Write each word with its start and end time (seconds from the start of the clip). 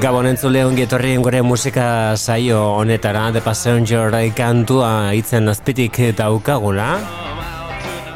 Gabon 0.00 0.24
entzule 0.24 0.62
ongi 0.64 0.86
etorri 0.86 1.10
gure 1.20 1.42
musika 1.44 2.16
saio 2.16 2.56
honetara. 2.78 3.26
The 3.34 3.42
Passenger 3.44 4.14
kantua 4.32 5.12
itzen 5.12 5.48
azpitik 5.52 5.98
daukagula. 6.16 6.86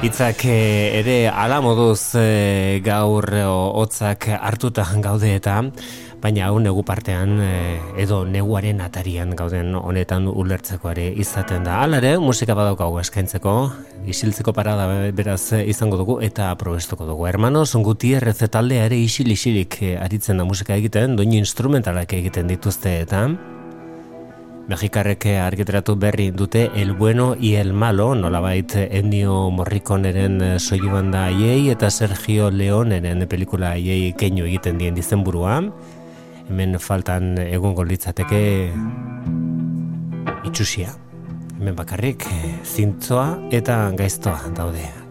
Itzak 0.01 0.47
eh, 0.49 0.97
ere 1.03 1.29
ala 1.29 1.61
moduz 1.61 2.17
eh, 2.17 2.81
gaur 2.81 3.29
hotzak 3.29 4.31
hartuta 4.33 4.87
gaude 5.05 5.35
eta 5.37 5.61
baina 6.25 6.47
hau 6.49 6.57
negu 6.57 6.81
partean 6.89 7.37
eh, 7.45 7.77
edo 8.01 8.23
neguaren 8.25 8.81
atarian 8.81 9.35
gauden 9.37 9.75
honetan 9.77 10.25
ulertzekoare 10.31 11.11
izaten 11.21 11.67
da. 11.69 11.83
Hala 11.85 11.99
ere, 12.01 12.15
musika 12.17 12.57
badaukagu 12.57 12.97
eskaintzeko, 13.03 13.55
isiltzeko 14.09 14.55
parada 14.57 14.87
beraz 15.13 15.53
izango 15.61 15.99
dugu 16.01 16.17
eta 16.25 16.49
aprobestuko 16.55 17.05
dugu. 17.05 17.27
Hermanos, 17.29 17.75
Gutierrez 17.77 18.39
taldea 18.49 18.87
ere 18.89 18.97
isil-isilik 19.05 19.77
eh, 19.83 19.99
aritzen 20.01 20.41
da 20.41 20.49
musika 20.49 20.79
egiten, 20.81 21.19
doin 21.21 21.37
instrumentalak 21.37 22.17
egiten 22.17 22.49
dituzte 22.49 23.03
eta 23.03 23.27
Mexikarrek 24.65 25.27
argiteratu 25.45 25.93
berri 26.01 26.31
dute 26.33 26.71
El 26.75 26.95
Bueno 26.95 27.37
y 27.39 27.57
El 27.61 27.75
Malo, 27.75 28.15
nolabait 28.15 28.73
Ennio 28.81 29.51
Morriconeren 29.53 30.39
soilu 30.57 30.89
banda 30.89 31.27
aiei 31.27 31.69
eta 31.69 31.91
Sergio 31.93 32.49
Leoneren 32.49 33.27
pelikula 33.29 33.75
aiei 33.77 34.15
keinu 34.17 34.47
egiten 34.49 34.81
dien 34.81 34.97
dizenburua 34.97 35.59
hemen 36.49 36.79
faltan 36.79 37.39
egongo 37.45 37.85
litzateke 37.85 38.43
itxusia. 40.45 40.93
Hemen 41.59 41.79
bakarrik 41.79 42.27
zintzoa 42.65 43.31
eta 43.55 43.79
gaiztoa 43.97 44.53
daude. 44.57 45.04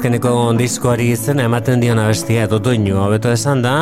Azkeneko 0.00 0.54
diskoari 0.56 1.10
izena 1.12 1.44
ematen 1.44 1.82
dion 1.82 1.98
abestia 2.00 2.46
dotoinu 2.48 2.94
hobeto 3.02 3.28
esan 3.36 3.60
da 3.60 3.74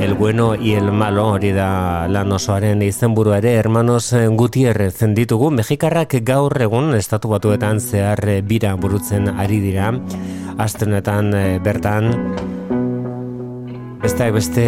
El 0.00 0.14
bueno 0.14 0.54
y 0.54 0.72
el 0.72 0.90
malo 0.90 1.26
hori 1.34 1.50
da 1.52 2.08
lan 2.08 2.32
osoaren 2.32 2.80
izenburu 2.80 3.34
ere 3.36 3.52
hermanos 3.52 4.14
Gutierrez 4.38 5.04
ditugu. 5.14 5.50
Mexikarrak 5.50 6.16
gaur 6.24 6.56
egun 6.62 6.94
estatu 6.96 7.28
batuetan 7.28 7.80
zehar 7.80 8.24
bira 8.42 8.72
burutzen 8.76 9.28
ari 9.28 9.60
dira. 9.60 9.92
Astenetan 10.56 11.34
eh, 11.34 11.58
bertan 11.58 12.08
Beste 14.10 14.32
beste 14.34 14.62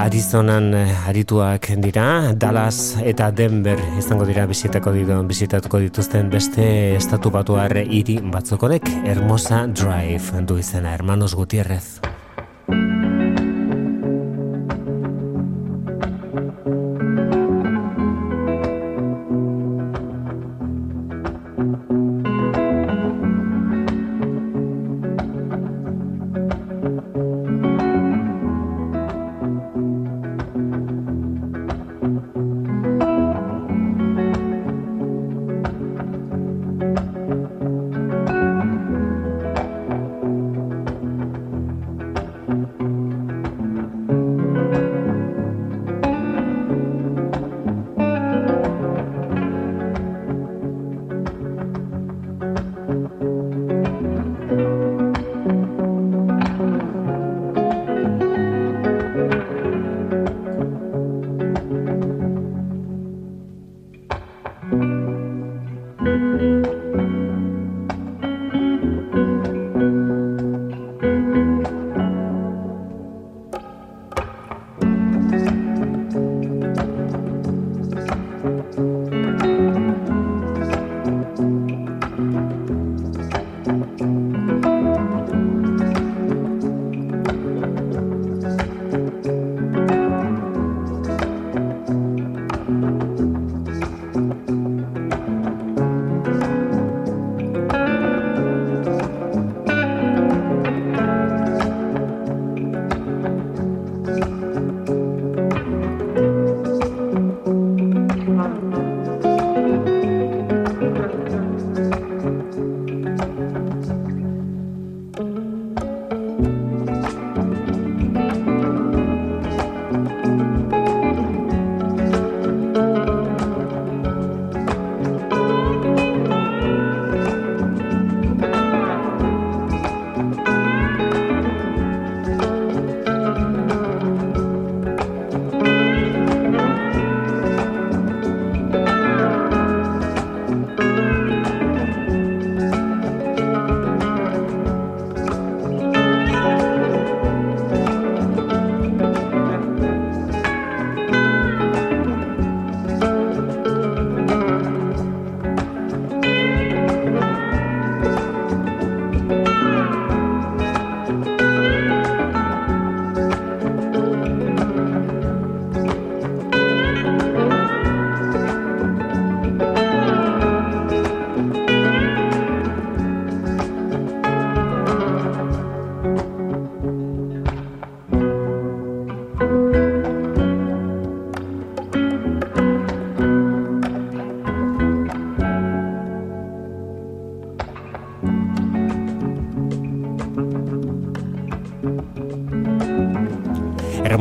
Arizonan 0.00 0.72
eh, 0.72 0.94
arituak 1.04 1.66
dira, 1.84 2.32
Dallas 2.32 2.96
eta 3.04 3.26
Denver 3.30 3.76
izango 4.00 4.24
dira 4.24 4.46
bizitako 4.48 4.94
ditu, 4.96 5.18
bizitatuko 5.28 5.82
dituzten 5.82 6.30
beste 6.32 6.64
estatu 6.96 7.28
batuar 7.28 7.76
hiri 7.84 8.16
batzokorek 8.32 8.88
Hermosa 9.04 9.66
Drive 9.66 10.40
du 10.48 10.56
izena 10.56 10.96
Hermanos 10.96 11.34
Gutierrez. 11.36 12.00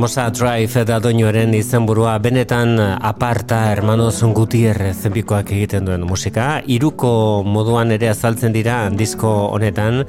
Hermosa 0.02 0.32
Drive 0.34 0.82
da 0.90 0.96
doinoaren 0.98 1.52
izenburua 1.54 2.16
benetan 2.18 2.80
aparta 2.82 3.60
hermanos 3.70 4.24
Gutierrez 4.34 5.06
bikoak 5.14 5.52
egiten 5.54 5.86
duen 5.86 6.02
musika. 6.10 6.64
Iruko 6.66 7.44
moduan 7.46 7.94
ere 7.94 8.10
azaltzen 8.10 8.50
dira 8.50 8.90
disko 8.90 9.30
honetan, 9.54 10.02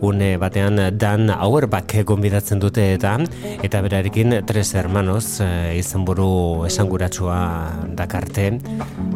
une 0.00 0.38
batean 0.40 0.80
Dan 0.96 1.28
Auerbach 1.28 1.92
gonbidatzen 2.08 2.58
dute 2.58 2.94
eta 2.94 3.18
eta 3.60 3.82
berarekin 3.84 4.40
tres 4.48 4.72
hermanos 4.74 5.40
e, 5.44 5.76
izenburu 5.76 6.64
esanguratsua 6.64 7.38
dakarte. 8.00 8.50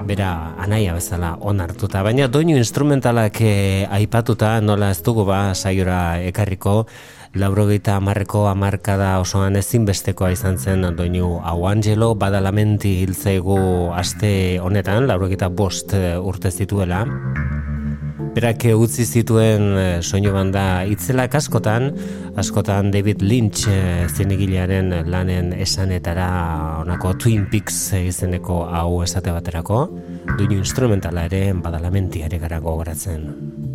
Bera 0.04 0.52
anaia 0.60 0.92
bezala 0.92 1.38
onartuta. 1.40 2.04
Baina 2.04 2.28
doinu 2.28 2.60
instrumentalak 2.60 3.40
e, 3.40 3.86
aipatuta 3.88 4.58
nola 4.60 4.90
ez 4.92 5.00
dugu 5.00 5.24
ba 5.24 5.54
saiora 5.54 6.20
ekarriko 6.20 6.82
laurogeita 7.34 7.96
amarreko 7.98 8.46
amarkada 8.48 9.18
osoan 9.20 9.56
ezinbestekoa 9.60 10.30
izan 10.32 10.58
zen 10.58 10.86
doinu 10.96 11.38
hau. 11.44 11.58
Angelo 11.68 12.14
badalamenti 12.14 12.98
hiltzaigu 13.02 13.58
aste 13.94 14.32
honetan 14.62 15.08
laurogeita 15.10 15.48
bost 15.48 15.92
e, 15.92 16.16
urte 16.18 16.50
zituela. 16.50 17.04
Berak 18.38 18.68
utzi 18.78 19.02
zituen 19.02 19.64
eh, 19.74 19.86
soinu 19.98 20.30
banda 20.30 20.84
itzelak 20.86 21.34
askotan, 21.34 21.88
askotan 22.38 22.92
David 22.94 23.24
Lynch 23.24 23.64
eh, 23.72 24.06
zinegilearen 24.06 24.92
lanen 25.10 25.50
esanetara 25.56 26.28
onako 26.84 27.16
Twin 27.24 27.48
Peaks 27.50 27.80
izeneko 27.98 28.60
hau 28.70 29.00
esate 29.02 29.34
baterako, 29.34 29.80
duinu 30.36 30.60
instrumentala 30.60 31.26
ere 31.26 31.48
badalamenti 31.56 32.22
ere 32.28 32.38
gara 32.38 32.62
gogoratzen. 32.62 33.67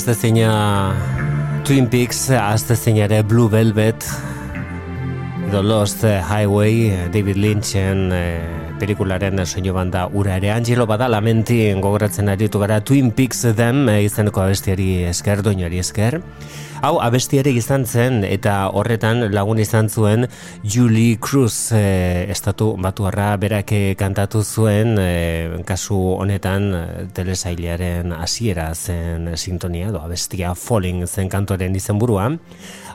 Azte 0.00 0.14
zeina 0.16 0.94
Twin 1.68 1.84
Peaks, 1.92 2.22
azte 2.32 2.72
zeina 2.72 3.02
ere 3.04 3.18
Blue 3.22 3.50
Velvet, 3.52 4.06
The 5.50 5.60
Lost 5.60 6.06
Highway, 6.24 7.10
David 7.12 7.36
Lynchen, 7.36 8.08
eh, 8.10 8.59
pelikularen 8.80 9.44
soinu 9.44 9.74
banda 9.76 10.06
ura 10.16 10.38
ere 10.40 10.50
Angelo 10.54 10.86
bada 10.88 11.08
lamenti 11.12 11.60
gogoratzen 11.84 12.32
aritu 12.32 12.62
gara 12.62 12.80
Twin 12.80 13.12
Peaks 13.12 13.44
den 13.56 13.84
izeneko 13.92 14.42
abestiari 14.42 15.04
esker, 15.10 15.44
doinari 15.44 15.78
esker. 15.82 16.20
Hau 16.80 16.94
abestiare 17.04 17.52
izan 17.52 17.82
zen 17.84 18.22
eta 18.24 18.54
horretan 18.72 19.26
lagun 19.34 19.58
izan 19.60 19.90
zuen 19.92 20.24
Julie 20.64 21.18
Cruz 21.20 21.74
e, 21.76 22.24
estatu 22.32 22.70
batuarra 22.80 23.34
berak 23.36 23.74
kantatu 24.00 24.40
zuen 24.40 24.96
e, 24.96 25.60
kasu 25.68 25.98
honetan 26.16 26.70
telesailearen 27.12 28.14
hasiera 28.16 28.70
zen 28.72 29.34
sintonia 29.36 29.92
do 29.92 30.00
abestia 30.00 30.54
Falling 30.56 31.04
zen 31.04 31.28
kantoren 31.28 31.76
izenburua 31.76 32.30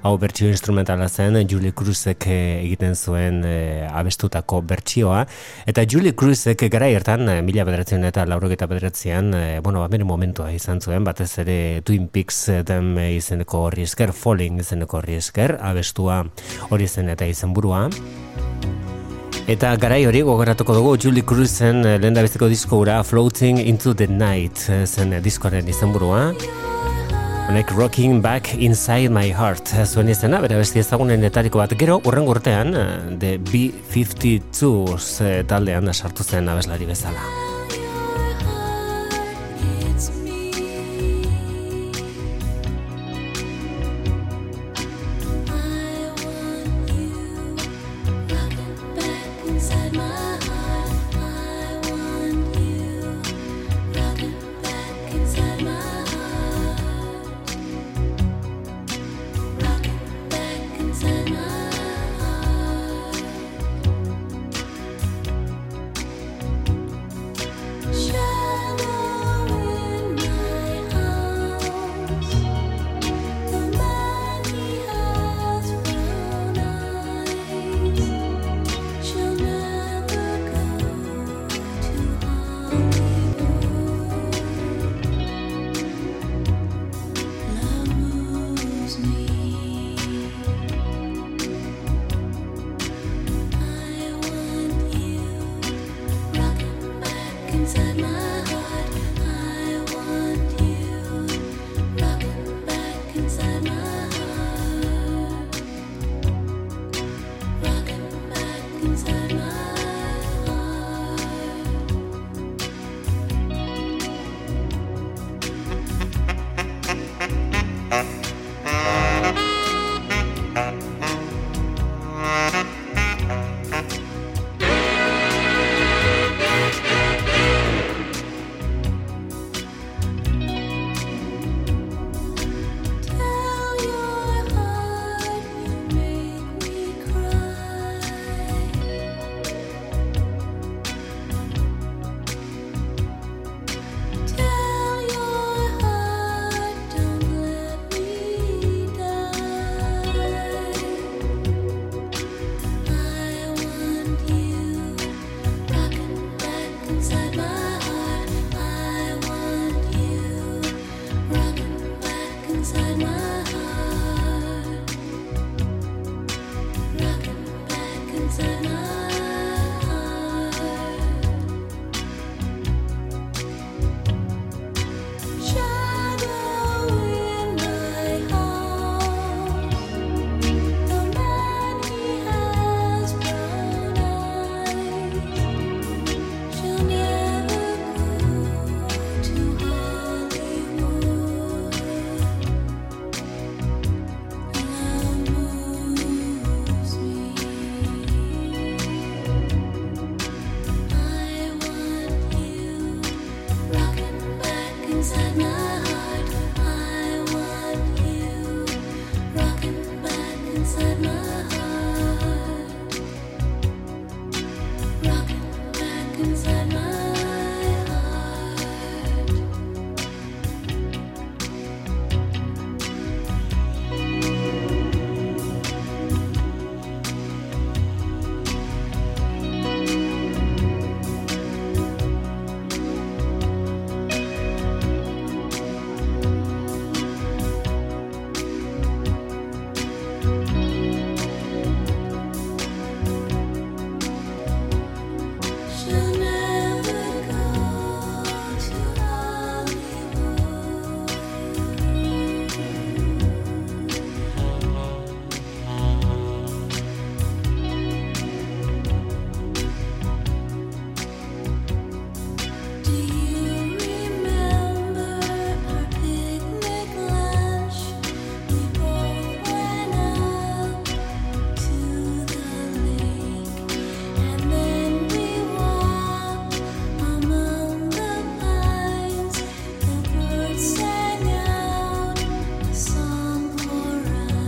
hau 0.05 0.17
bertsio 0.21 0.51
instrumentala 0.53 1.07
zen 1.09 1.39
Julie 1.49 1.73
Cruzek 1.73 2.27
eh, 2.29 2.61
egiten 2.61 2.93
zuen 2.93 3.39
e, 3.41 3.87
abestutako 3.89 4.59
bertsioa 4.61 5.23
eta 5.65 5.85
Julie 5.89 6.13
Cruzek 6.13 6.61
gara 6.69 6.91
hartan 6.93 7.25
e, 7.31 7.39
mila 7.45 7.65
bederatzen 7.65 8.05
eta 8.05 8.27
laurok 8.29 8.53
eta 8.53 8.67
bederatzean 8.69 9.33
e, 9.33 9.43
bueno, 9.65 9.81
ba, 9.81 10.03
momentua 10.05 10.51
izan 10.53 10.81
zuen 10.81 11.03
batez 11.03 11.31
ere 11.41 11.81
Twin 11.81 12.05
Peaks 12.13 12.43
den 12.69 12.93
izeneko 13.01 13.65
horri 13.65 13.87
esker 13.89 14.13
Falling 14.13 14.61
izeneko 14.61 14.99
horri 14.99 15.17
esker 15.17 15.57
abestua 15.57 16.21
hori 16.69 16.87
zen 16.87 17.09
eta 17.09 17.25
izen 17.25 17.53
burua 17.53 17.87
Eta 19.45 19.75
garai 19.77 19.99
hori 20.09 20.23
gogoratuko 20.25 20.73
dugu 20.73 20.95
Julie 20.97 21.21
Cruzen 21.21 21.83
lehen 21.83 22.13
da 22.13 22.21
disko 22.21 22.85
Floating 23.03 23.59
into 23.59 23.93
the 23.93 24.07
Night 24.07 24.57
zen 24.85 25.21
diskoaren 25.21 25.67
izenburua. 25.67 26.33
Honek 27.45 27.71
Rocking 27.77 28.21
Back 28.23 28.55
Inside 28.57 29.09
My 29.13 29.29
Heart 29.29 29.69
zuen 29.85 30.09
izena, 30.09 30.39
bere 30.41 30.57
besti 30.57 30.81
ezagunen 30.81 31.21
etariko 31.27 31.61
bat 31.61 31.75
gero, 31.77 31.99
urren 32.09 32.25
urtean, 32.25 32.73
The 33.21 33.35
B-52 33.51 35.43
taldean 35.45 35.93
sartu 35.93 36.25
zen 36.25 36.49
abeslari 36.49 36.89
bezala. 36.89 37.54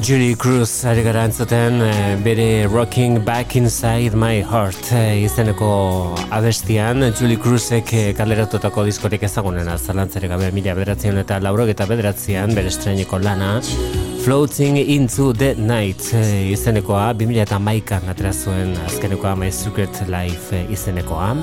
Julie 0.08 0.38
Cruz 0.40 0.86
ari 0.88 1.02
gara 1.04 1.26
entzuten 1.28 1.82
eh, 1.84 2.16
bere 2.24 2.66
Rocking 2.72 3.26
Back 3.26 3.58
Inside 3.60 4.16
My 4.16 4.40
Heart 4.40 4.94
e, 4.96 5.02
izeneko 5.26 6.16
abestian. 6.32 7.04
Julie 7.12 7.36
Cruzek 7.36 7.92
kaleratutako 8.16 8.86
diskorik 8.88 9.26
ezagunena 9.28 9.76
zalantzere 9.76 10.30
gabe 10.32 10.48
mila 10.56 10.78
bederatzean 10.80 11.20
eta 11.20 11.42
laurok 11.44 11.74
eta 11.76 11.90
bederatzean 11.92 12.56
bere 12.56 12.72
estreniko 12.72 13.20
lana 13.20 13.58
Floating 14.24 14.80
into 14.80 15.34
the 15.34 15.56
Night 15.60 16.14
izenekoa 16.56 17.12
2000 17.12 17.44
eta 17.44 17.60
maikan 17.60 18.08
atrazuen 18.08 18.78
azkenekoa 18.88 19.36
My 19.36 19.52
Secret 19.52 20.06
Life 20.08 20.64
izenekoa 20.72 21.34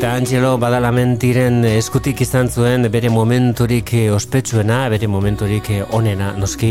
Eta 0.00 0.14
Angelo 0.16 0.54
badalamentiren 0.56 1.58
eskutik 1.68 2.22
izan 2.24 2.46
zuen 2.48 2.86
bere 2.88 3.10
momenturik 3.12 3.90
ospetsuena, 4.14 4.78
bere 4.88 5.10
momenturik 5.12 5.68
onena 5.92 6.30
noski. 6.40 6.70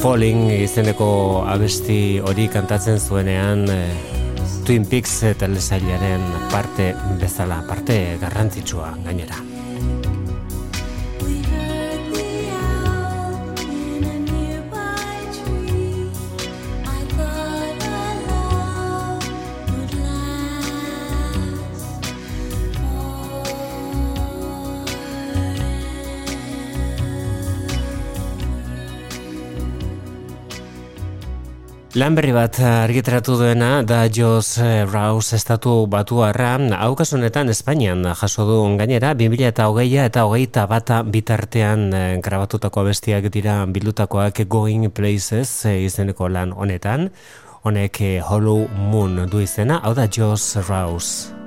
Falling 0.00 0.48
izeneko 0.54 1.10
abesti 1.44 1.98
hori 2.24 2.48
kantatzen 2.56 2.96
zuenean 2.96 3.68
eh, 3.68 3.92
Twin 4.64 4.88
Peaks 4.88 5.18
telesailaren 5.44 6.24
parte 6.48 6.94
bezala, 7.20 7.60
parte 7.68 8.00
garrantzitsua 8.24 8.94
gainera. 9.04 9.44
Lan 31.98 32.14
berri 32.14 32.30
bat 32.30 32.54
argitaratu 32.62 33.34
duena 33.40 33.82
da 33.82 34.04
Jos 34.06 34.60
eh, 34.62 34.86
Raus 34.86 35.32
estatu 35.34 35.88
batu 35.90 36.20
arra, 36.22 36.54
Espainian 37.50 38.04
jaso 38.14 38.44
du 38.46 38.76
gainera, 38.78 39.14
2000 39.14 39.48
eta 39.48 39.66
hogeia 39.68 40.04
eta 40.04 40.24
hogeita 40.24 40.66
bata 40.66 41.02
bitartean 41.02 41.92
eh, 41.92 42.20
grabatutako 42.22 42.84
bestiak 42.84 43.26
dira 43.34 43.66
bildutakoak 43.66 44.46
Going 44.46 44.92
Places 44.92 45.66
eh, 45.66 45.82
izeneko 45.86 46.28
lan 46.28 46.52
honetan, 46.52 47.10
honek 47.64 47.98
Hollow 48.22 48.68
Moon 48.68 49.26
du 49.26 49.40
izena, 49.40 49.80
hau 49.82 49.92
da 49.94 50.06
Jos 50.06 50.54
Raus. 50.68 51.37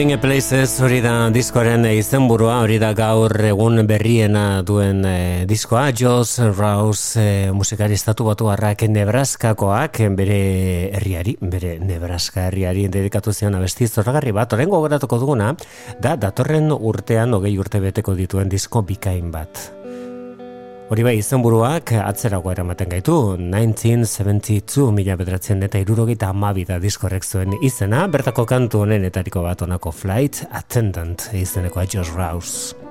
Going 0.00 0.16
Places 0.16 0.80
hori 0.80 1.02
da 1.04 1.28
diskoaren 1.28 1.82
izenburua, 1.84 2.54
hori 2.64 2.78
da 2.80 2.94
gaur 2.96 3.34
egun 3.44 3.82
berriena 3.84 4.62
duen 4.64 5.02
e, 5.04 5.44
diskoa, 5.44 5.90
Joss 5.92 6.40
Rouse 6.40 7.20
e, 7.20 7.50
musikari 7.52 7.98
estatu 7.98 8.24
batu 8.24 8.48
harrak 8.48 8.86
Nebraskakoak, 8.88 10.00
bere 10.16 10.38
herriari, 10.96 11.34
bere 11.42 11.74
Nebraska 11.84 12.46
herriari 12.46 12.86
dedikatu 12.88 13.34
zion 13.36 13.58
abesti 13.58 13.90
zorragarri 13.90 14.32
bat, 14.32 14.54
orengo 14.56 14.80
goratuko 14.86 15.18
duguna, 15.20 15.50
da 16.00 16.14
datorren 16.16 16.72
urtean, 16.72 17.36
hogei 17.36 17.52
urte 17.60 17.82
beteko 17.84 18.16
dituen 18.16 18.48
disko 18.48 18.80
bikain 18.80 19.28
bat. 19.28 19.79
Hori 20.90 21.04
bai, 21.06 21.12
izenburuak 21.20 21.92
atzerago 22.02 22.50
eramaten 22.50 22.90
gaitu, 22.90 23.14
1972 23.38 24.88
mila 24.96 25.14
bedratzen 25.20 25.62
eta 25.62 25.78
irurogeita 25.84 26.32
amabi 26.34 26.66
da 26.66 26.80
diskorrek 26.82 27.22
zuen 27.22 27.54
izena, 27.62 28.08
bertako 28.10 28.42
kantu 28.50 28.82
honen 28.82 29.06
etariko 29.06 29.46
bat 29.46 29.62
onako 29.62 29.94
flight 29.94 30.42
attendant 30.50 31.30
izeneko 31.46 31.86
Josh 31.86 32.10
Rouse. 32.18 32.89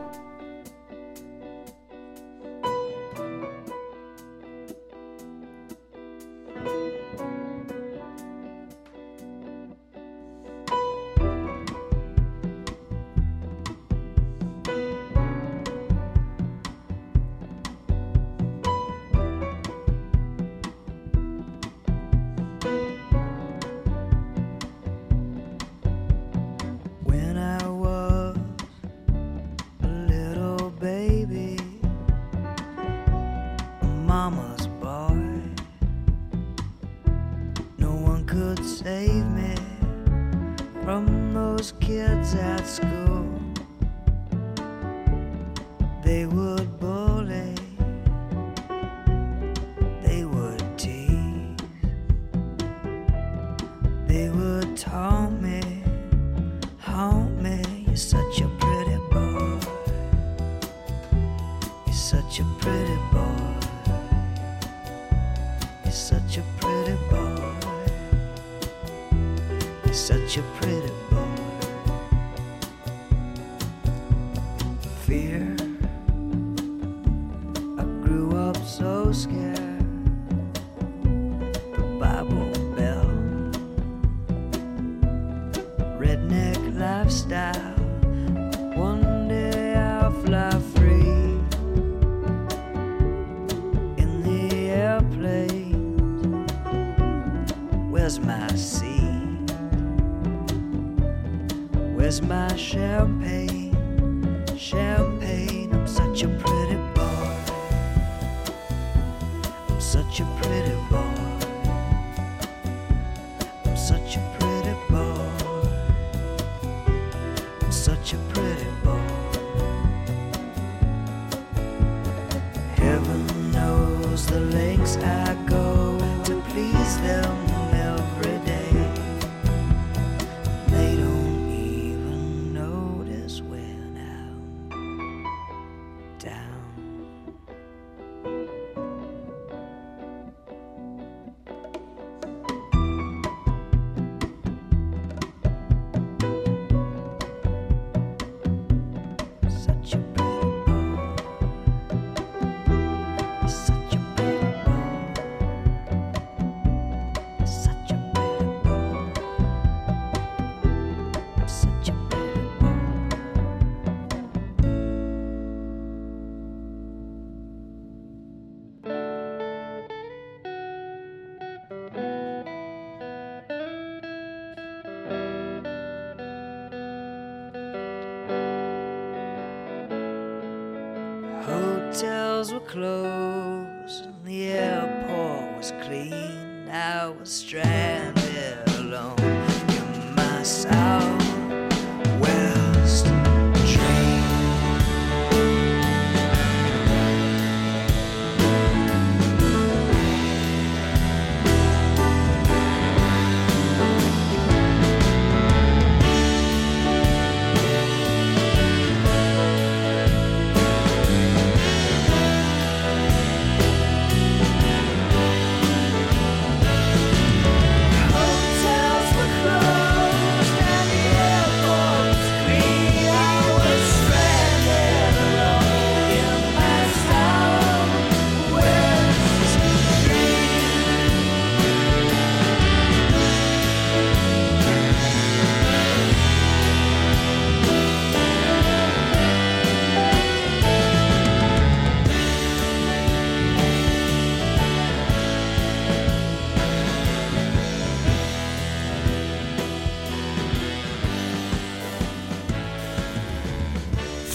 the 124.25 124.39
lengths 124.39 124.97
I 124.97 125.35
go 125.45 125.97
to 126.25 126.41
please 126.49 126.97
them. 127.01 127.48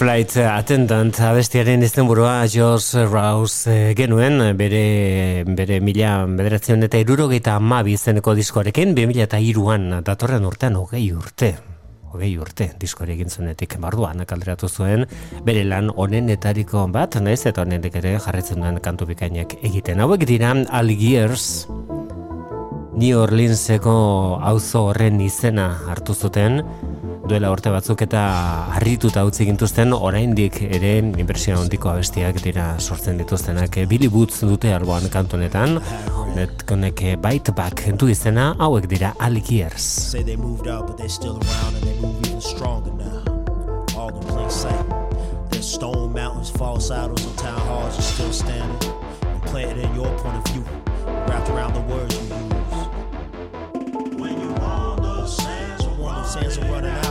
Flight 0.05 0.35
Attendant 0.37 1.17
abestiaren 1.25 1.81
izenburua 1.81 2.43
Joss 2.45 2.93
Rouse 3.09 3.71
eh, 3.73 3.93
genuen 3.97 4.37
bere, 4.53 5.41
bere 5.57 5.79
mila 5.81 6.11
bederatzen 6.29 6.85
eta 6.85 6.99
irurogeita 7.01 7.55
amabi 7.57 7.95
izeneko 7.97 8.35
diskoarekin, 8.37 8.93
mila 8.93 9.25
eta 9.25 9.39
iruan 9.41 10.03
datorren 10.05 10.45
urtean 10.45 10.77
hogei 10.77 11.07
urte. 11.09 11.55
hogei 12.13 12.35
urte 12.37 12.69
diskori 12.77 13.15
egin 13.15 13.33
zunetik 13.33 13.79
barduan 13.81 14.21
kalderatu 14.29 14.69
zuen, 14.69 15.07
bere 15.43 15.63
lan 15.65 15.89
etariko 16.29 16.85
bat, 16.85 17.15
naiz 17.15 17.43
eta 17.47 17.63
honetik 17.63 17.95
ere 17.95 18.19
jarretzen 18.19 18.61
duen 18.61 18.79
kantu 18.79 19.07
bikainak 19.07 19.57
egiten. 19.63 19.99
Hauek 19.99 20.27
dira 20.27 20.53
Algiers, 20.69 21.65
New 22.93 23.17
Orleanseko 23.19 24.37
auzo 24.39 24.85
horren 24.91 25.19
izena 25.19 25.79
hartu 25.89 26.13
zuten, 26.13 26.61
duela 27.29 27.49
urte 27.53 27.71
batzuk 27.73 28.01
eta 28.05 28.21
harrituta 28.77 29.23
utzi 29.25 29.47
gintuzten 29.47 29.93
oraindik 29.97 30.61
ere 30.65 30.97
inbertsio 31.01 31.57
handiko 31.57 31.89
abestiak 31.91 32.41
dira 32.43 32.67
sortzen 32.79 33.17
dituztenak. 33.21 33.79
Billy 33.89 34.09
Boots 34.13 34.43
dute 34.45 34.73
alboan 34.75 35.09
kantonetan. 35.13 35.79
Net 36.35 36.65
konek 36.69 37.01
bite 37.23 37.55
back 37.55 37.85
entu 37.89 38.09
izena 38.11 38.51
hauek 38.59 38.89
dira 38.91 39.13
Algiers 39.23 39.85
say 40.15 40.23
they 40.23 40.35
moved 40.35 40.67
out 40.67 40.87
but 40.87 40.97
they 40.97 41.07
still 41.07 41.37
around 41.37 41.75
and 41.75 41.83
they 41.83 41.99
move 41.99 42.15
even 42.27 42.41
stronger 42.41 42.91
now. 42.91 43.23
All 43.97 44.09
in 44.09 44.23
plain 44.27 44.49
sight. 44.49 44.85
There's 45.49 45.67
stone 45.67 46.13
mountains 46.13 46.49
false 46.49 46.91
idols 46.91 47.25
and 47.25 47.37
town 47.37 47.59
halls 47.59 47.97
are 47.97 48.01
still 48.01 48.33
standing. 48.33 48.91
And 49.21 49.41
planted 49.43 49.77
in 49.77 49.95
your 49.95 50.11
point 50.19 50.37
of 50.37 50.53
view 50.53 50.63
wrapped 51.27 51.49
around 51.49 51.73
the 51.73 51.81
words 51.81 52.15
you 52.15 52.23
use. 52.23 52.85
When 54.19 54.39
you 54.41 54.51
want 54.61 55.01
the 55.01 55.25
sands 55.25 55.85
the 55.85 56.61
are 56.61 56.71
running 56.71 56.91
out 56.91 57.04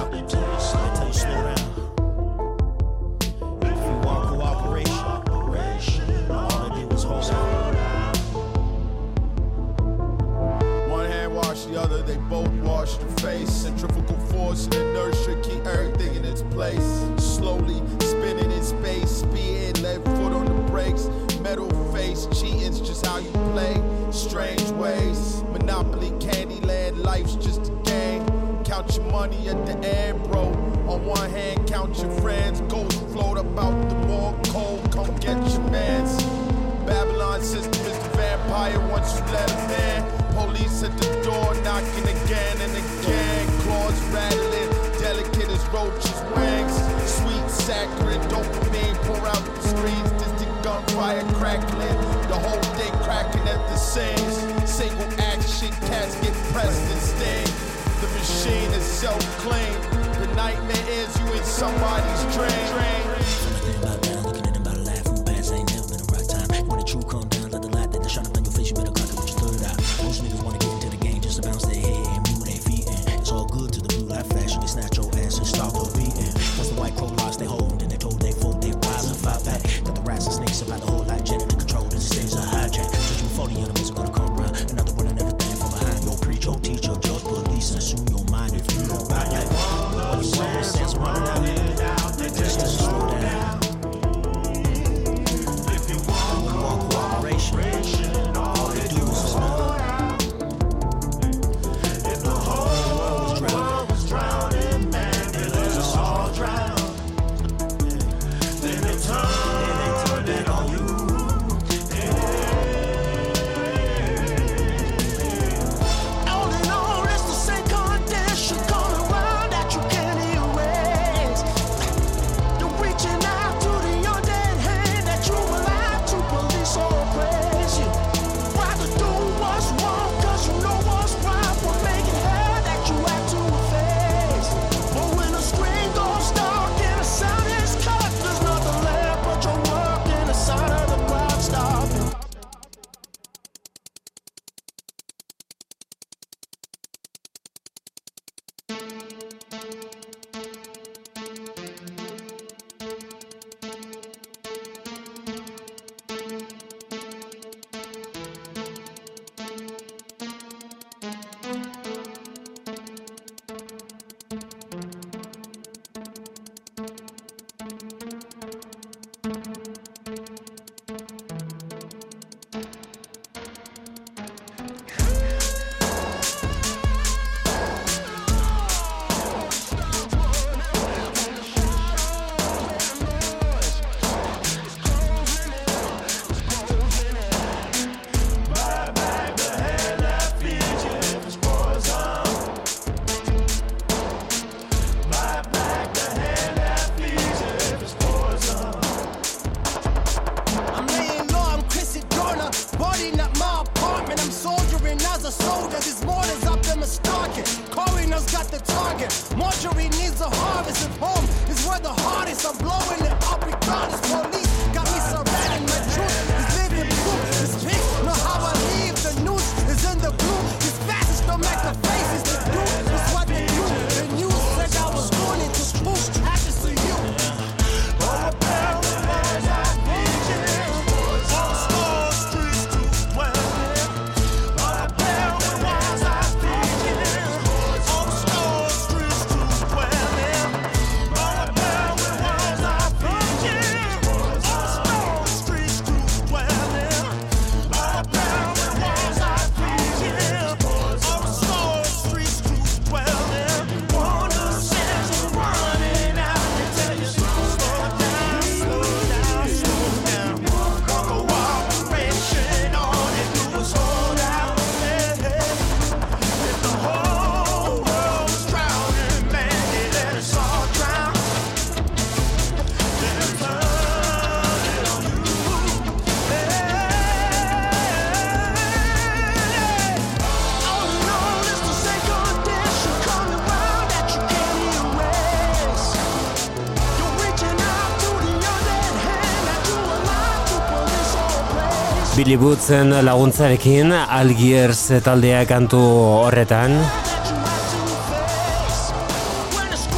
Billy 292.25 292.39
Bootsen 292.41 292.89
laguntzarekin 293.05 293.91
Algiers 293.93 294.79
taldea 295.05 295.43
kantu 295.45 295.77
horretan 296.25 296.73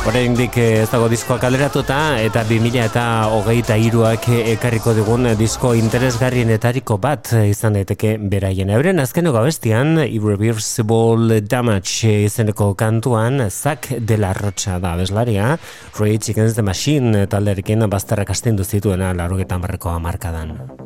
Horendik 0.06 0.56
eh, 0.58 0.80
ez 0.80 0.88
dago 0.90 1.06
diskoa 1.12 1.36
kaleratuta 1.38 1.98
eta 2.18 2.42
2000 2.48 2.82
eta 2.82 3.04
hogeita 3.30 3.76
iruak 3.78 4.26
ekarriko 4.56 4.96
digun 4.96 5.28
disko 5.38 5.70
interesgarrienetariko 5.78 6.96
bat 6.98 7.30
izan 7.46 7.78
daiteke 7.78 8.16
beraien. 8.18 8.74
Euren 8.74 9.02
azkeneko 9.02 9.36
gabestian, 9.38 10.00
Irreversible 10.06 11.40
Damage 11.46 12.24
izeneko 12.26 12.72
kantuan, 12.74 13.44
Zak 13.50 13.92
de 13.98 14.18
la 14.18 14.32
Rocha 14.34 14.80
da 14.82 14.96
bezlaria, 14.98 15.54
Rage 15.94 16.34
Against 16.34 16.58
the 16.58 16.66
Machine 16.66 17.26
talderekin 17.30 17.86
bastarrak 17.90 18.34
astendu 18.34 18.66
zituena 18.66 19.14
larugetan 19.14 19.62
barreko 19.62 19.94
amarkadan. 19.94 20.85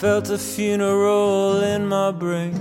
Felt 0.00 0.28
a 0.28 0.36
funeral 0.36 1.62
in 1.62 1.88
my 1.88 2.10
brain. 2.10 2.52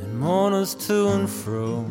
And 0.00 0.18
mourners 0.18 0.74
to 0.86 1.08
and 1.08 1.28
fro. 1.28 1.84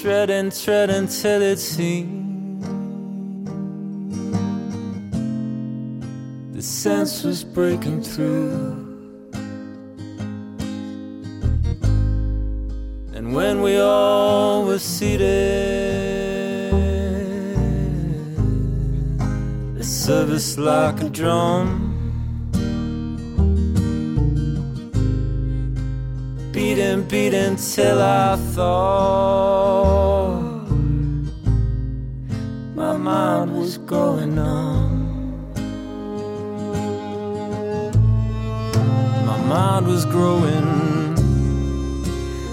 Treading, 0.00 0.50
treading 0.50 1.06
till 1.06 1.42
it 1.42 1.58
seemed 1.58 2.62
the 6.54 6.62
sense 6.62 7.24
was 7.24 7.44
breaking 7.44 8.02
through. 8.02 8.80
And 13.12 13.34
when 13.34 13.60
we 13.60 13.78
all 13.78 14.64
were 14.64 14.78
seated, 14.78 16.13
service 20.04 20.58
like 20.58 21.00
a 21.00 21.08
drum. 21.08 21.66
Beating, 26.52 27.04
beating 27.08 27.56
till 27.56 28.02
I 28.02 28.36
thought 28.52 30.42
my 32.74 32.94
mind 32.98 33.56
was 33.56 33.78
going 33.78 34.34
numb. 34.34 35.54
My 39.24 39.38
mind 39.54 39.86
was 39.86 40.04
growing 40.04 40.68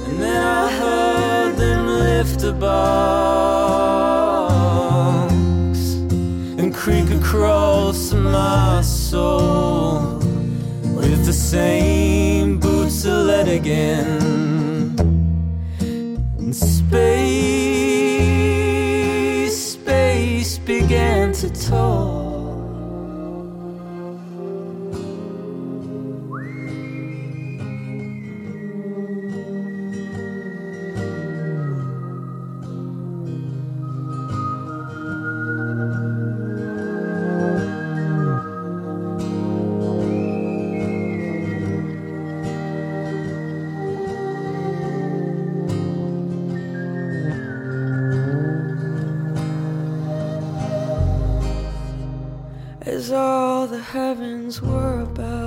and 0.08 0.22
then 0.24 0.42
I 0.42 0.72
heard 0.72 1.58
them 1.58 1.86
lift 1.86 2.44
a 2.44 2.54
box 2.54 3.71
creak 6.82 7.12
across 7.12 8.12
my 8.12 8.82
soul 8.82 10.18
with 10.96 11.24
the 11.28 11.32
same 11.32 12.60
boots 12.60 13.06
of 13.06 13.28
lead 13.28 13.48
again. 13.48 14.98
And 16.40 16.56
space, 16.56 16.98
space 19.74 20.58
began 20.58 21.34
to 21.34 21.52
talk. 21.52 22.21
Heavens 54.12 54.62
were 54.62 55.00
about 55.04 55.41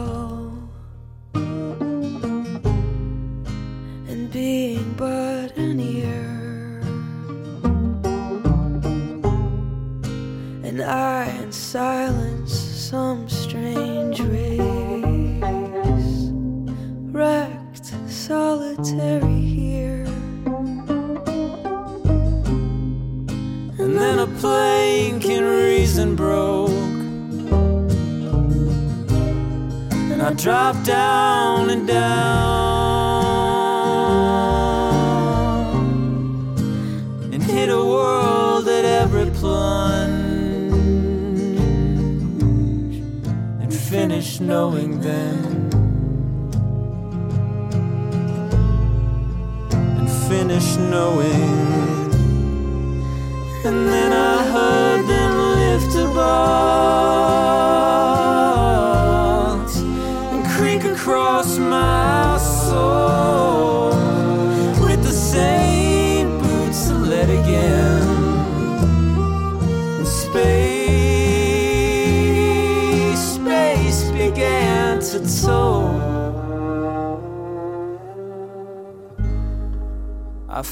down 30.85 31.71
and 31.71 31.87
down 31.89 32.45
and 37.33 37.43
hit 37.43 37.71
a 37.71 37.77
world 37.77 38.69
at 38.69 38.85
every 38.85 39.31
plunge 39.31 40.75
and 43.63 43.73
finish 43.73 44.41
knowing 44.41 45.01
then 45.01 45.71
and 49.73 50.11
finish 50.29 50.77
knowing. 50.77 51.73
And 53.65 53.89
then 53.89 54.13
I 54.13 54.24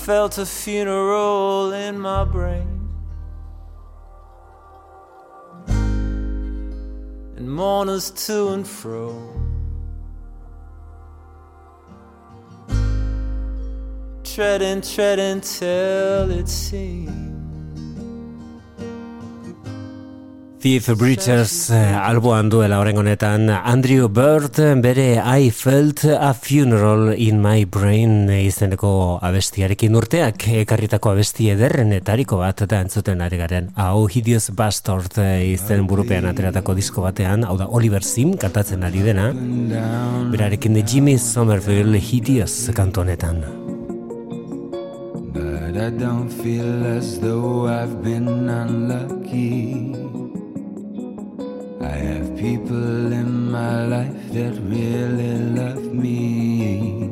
felt 0.05 0.37
a 0.37 0.45
funeral 0.45 1.73
in 1.73 1.97
my 1.97 2.25
brain. 2.25 2.81
and 7.37 7.49
mourners 7.49 8.11
to 8.11 8.49
and 8.49 8.67
fro. 8.67 9.13
treading, 14.25 14.81
treading 14.81 15.41
till 15.41 16.31
it 16.33 16.49
seems. 16.49 17.22
Thief 20.63 20.93
Bridges 20.95 21.73
eh, 21.75 21.91
alboan 21.91 22.47
duela 22.47 22.77
horren 22.79 23.01
honetan. 23.01 23.49
Andrew 23.51 24.07
Bird 24.07 24.61
bere 24.85 25.19
I 25.19 25.51
felt 25.51 26.05
a 26.05 26.31
funeral 26.39 27.11
in 27.19 27.41
my 27.43 27.65
brain 27.67 28.31
izeneko 28.31 29.19
abestiarekin 29.27 29.99
urteak 29.99 30.47
ekarritako 30.61 31.17
abesti 31.17 31.49
ederrenetariko 31.57 32.39
bat 32.45 32.63
eta 32.63 32.79
entzuten 32.87 33.27
ari 33.27 33.43
garen. 33.43 33.73
Hau 33.75 34.07
Hideous 34.07 34.53
Bastard 34.55 35.19
eh, 35.19 35.51
izen 35.57 35.83
burupean 35.91 36.31
ateratako 36.31 36.79
disko 36.79 37.03
batean 37.09 37.43
hau 37.43 37.59
da 37.59 37.67
Oliver 37.67 38.07
Sim 38.07 38.37
kantatzen 38.39 38.87
ari 38.87 39.03
dena. 39.03 39.33
Berarekin 40.31 40.79
de 40.79 40.87
Jimmy 40.87 41.19
Somerville 41.19 41.99
Hideous 41.99 42.71
kantu 42.71 43.03
honetan. 43.03 43.43
But 45.35 45.75
I 45.75 45.91
don't 45.91 46.31
feel 46.31 46.87
as 46.87 47.19
though 47.19 47.67
I've 47.67 47.99
been 48.05 48.29
unlucky. 48.31 50.22
I 51.85 51.97
have 51.97 52.37
people 52.37 53.13
in 53.13 53.51
my 53.51 53.85
life 53.87 54.33
that 54.33 54.55
really 54.63 55.37
love 55.37 55.85
me. 55.93 57.09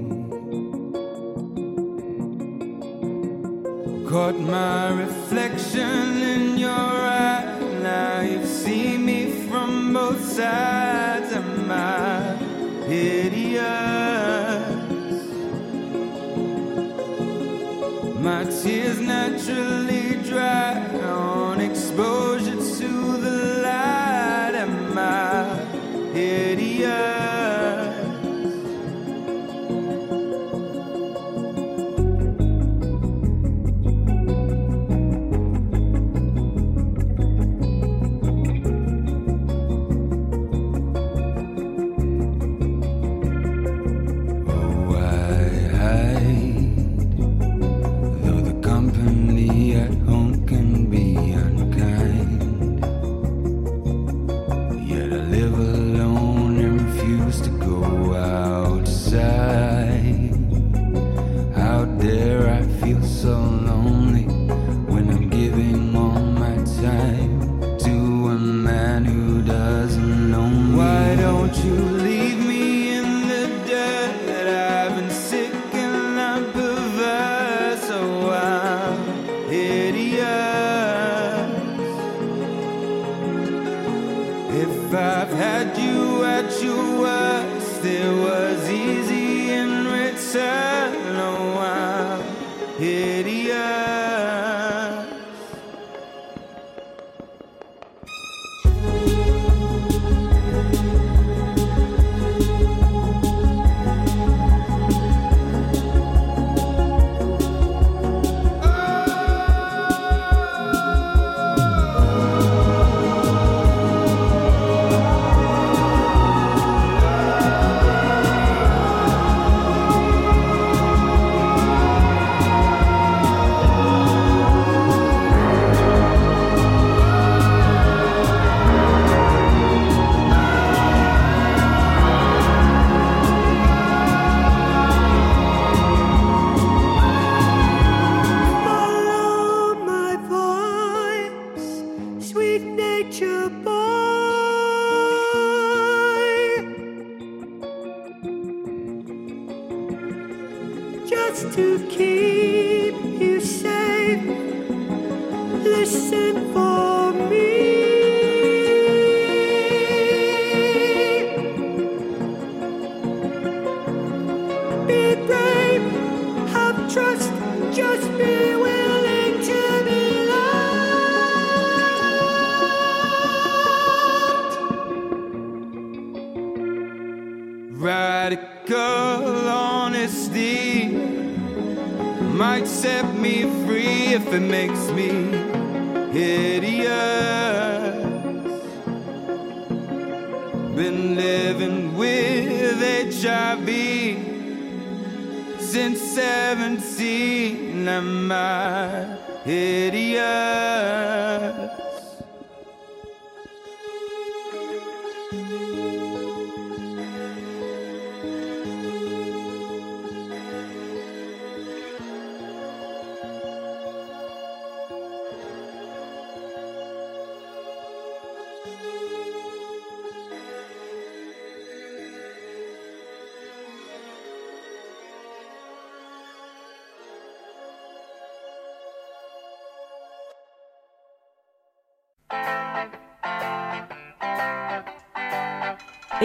Caught 4.08 4.38
my 4.38 4.90
reflection 4.90 6.22
in 6.22 6.58
your 6.58 6.70
eye. 6.70 7.58
Now 7.82 8.20
you've 8.20 8.46
seen 8.46 9.04
me 9.04 9.32
from 9.48 9.92
both 9.92 10.22
sides. 10.24 11.32
Am 11.32 11.70
I 11.70 12.36
idiot? 12.88 13.60
My 18.20 18.44
tears 18.44 19.00
naturally 19.00 20.14
dry 20.22 20.89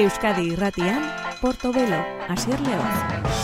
Euskadi 0.05 0.51
irratian, 0.53 1.01
Portobelo, 1.41 1.97
Asier 2.29 2.61
Leoz. 2.61 3.34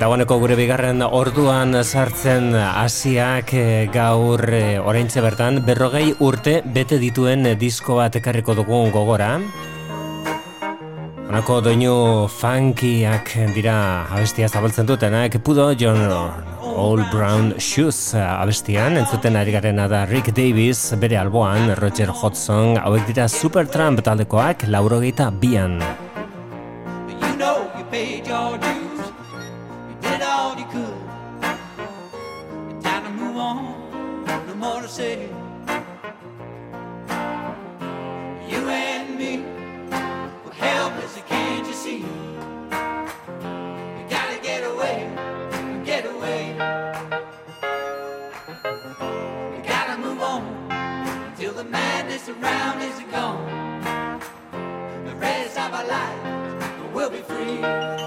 Dagoeneko 0.00 0.38
gure 0.40 0.54
bigarren 0.56 1.02
orduan 1.04 1.76
sartzen 1.84 2.54
hasiak 2.56 3.50
eh, 3.52 3.88
gaur 3.92 4.40
eh, 4.48 4.78
oraintxe 4.80 5.20
bertan 5.20 5.60
berrogei 5.66 6.14
urte 6.24 6.54
bete 6.64 6.96
dituen 7.02 7.44
disko 7.60 7.98
bat 7.98 8.16
ekarriko 8.16 8.54
dugu 8.56 8.78
gogora. 8.94 9.34
Honako 11.28 11.58
doinu 11.66 11.92
funkiak 12.32 13.34
dira 13.52 13.76
abestia 14.08 14.48
zabaltzen 14.48 14.88
dutenak, 14.88 15.36
pudo 15.44 15.68
John 15.76 16.00
All 16.08 17.04
Brown 17.12 17.52
Shoes 17.60 18.16
abestian, 18.16 18.96
entzuten 18.96 19.36
ari 19.36 19.52
garena 19.52 19.84
da 19.86 20.06
Rick 20.08 20.32
Davis, 20.32 20.94
bere 20.96 21.20
alboan, 21.20 21.74
Roger 21.76 22.08
Hodgson, 22.08 22.78
hauek 22.80 23.04
dira 23.12 23.28
Supertramp 23.28 24.00
taldekoak 24.00 24.64
laurogeita 24.66 25.28
bian. 25.30 25.76
You 27.20 27.36
know 27.36 27.68
you 27.76 27.84
paid 27.92 28.26
your 28.26 28.56
dues. 28.56 29.09
All 30.22 30.54
you 30.56 30.66
could. 30.66 31.00
Time 32.82 33.04
to 33.04 33.10
move 33.10 33.36
on. 33.36 34.26
No 34.46 34.54
more 34.54 34.82
to 34.82 34.88
say. 34.88 35.28
You 38.48 38.68
and 38.68 39.16
me 39.16 39.38
were 40.44 40.52
helpless, 40.52 41.16
can't 41.26 41.66
you 41.66 41.72
see? 41.72 42.04
Gotta 44.10 44.38
get 44.42 44.62
away, 44.62 45.08
get 45.84 46.04
away. 46.04 46.52
You 49.54 49.62
gotta 49.62 49.96
move 49.98 50.20
on 50.20 51.34
till 51.38 51.54
the 51.54 51.64
madness 51.64 52.28
around 52.28 52.82
is 52.82 53.00
gone. 53.10 54.20
The 55.06 55.14
rest 55.16 55.58
of 55.58 55.72
our 55.72 55.86
lives 55.86 56.94
will 56.94 57.10
be 57.10 57.22
free. 57.22 57.99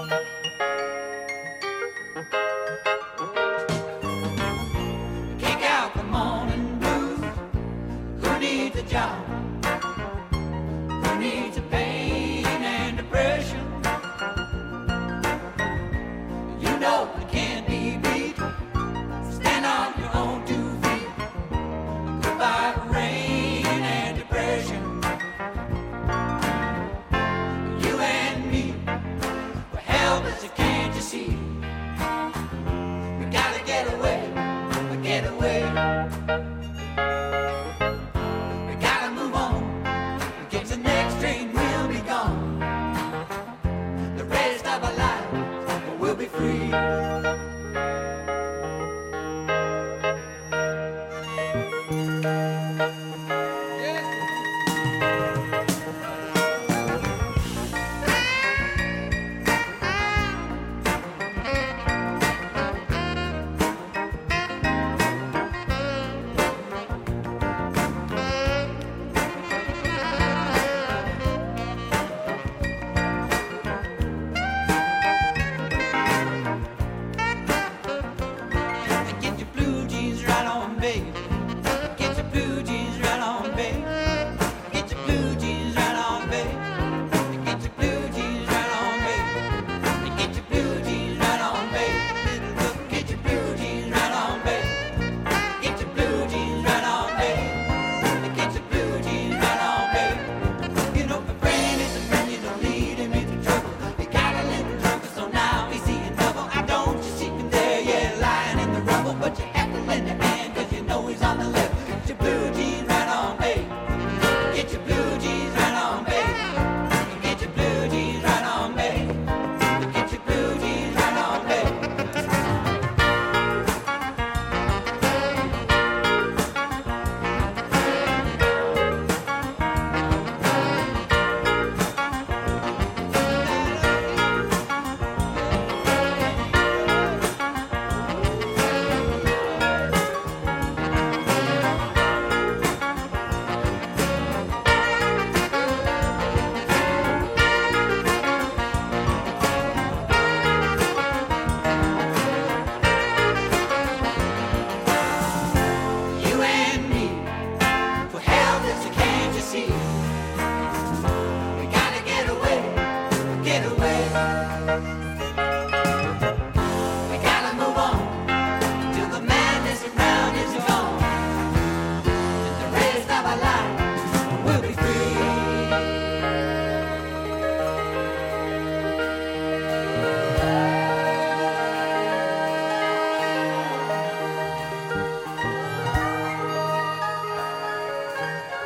Away. 163.64 165.03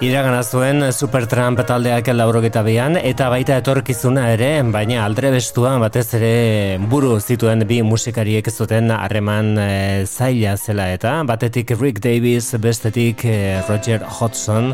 Iragana 0.08 0.40
zuen 0.40 0.86
Supertramp 0.88 1.58
taldeak 1.68 2.06
laurogeta 2.14 2.62
bian, 2.64 2.94
eta 2.96 3.26
baita 3.28 3.58
etorkizuna 3.60 4.22
ere, 4.32 4.46
baina 4.72 5.02
aldre 5.04 5.28
bestuan 5.34 5.82
batez 5.82 6.06
ere 6.16 6.78
buru 6.88 7.18
zituen 7.20 7.66
bi 7.68 7.82
musikariek 7.84 8.48
zuten 8.48 8.88
harreman 8.94 9.50
e, 9.60 10.06
zaila 10.06 10.54
zela 10.56 10.86
eta. 10.94 11.12
Batetik 11.28 11.74
Rick 11.76 12.00
Davis, 12.00 12.54
bestetik 12.56 13.26
e, 13.28 13.60
Roger 13.68 14.06
Hodgson, 14.08 14.72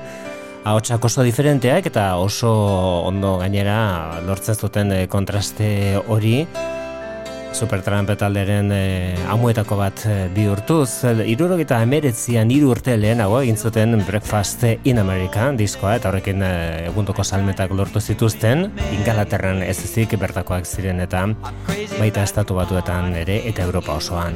ahotsak 0.62 1.10
oso 1.10 1.26
diferenteak 1.26 1.90
eta 1.90 2.12
oso 2.22 2.54
ondo 3.10 3.34
gainera 3.42 4.22
lortzen 4.28 4.54
zuten 4.54 4.94
e, 4.94 5.02
kontraste 5.10 5.98
hori, 6.06 6.44
Supertramp 7.54 8.10
talderen 8.18 8.72
e, 8.74 9.14
amuetako 9.30 9.76
bat 9.78 10.02
e, 10.10 10.14
bihurtuz. 10.34 11.06
Irurogeta 11.30 11.78
emeretzian 11.86 12.50
hiru 12.50 12.72
urte 12.74 12.96
lehenago 12.98 13.38
egin 13.44 13.56
zuten 13.56 13.94
Breakfast 14.06 14.66
in 14.82 14.98
America 14.98 15.52
diskoa 15.54 15.94
eta 16.00 16.10
horrekin 16.10 16.42
e, 16.42 16.50
egundoko 16.90 17.22
salmetak 17.24 17.70
lortu 17.70 18.02
zituzten. 18.02 18.66
Ingalaterran 18.98 19.62
ez 19.62 19.78
ezik 19.86 20.18
bertakoak 20.18 20.66
ziren 20.66 21.00
eta 21.06 21.28
baita 21.94 22.26
estatu 22.26 22.58
batuetan 22.58 23.14
ere 23.22 23.40
eta 23.48 23.62
Europa 23.70 24.00
osoan. 24.02 24.34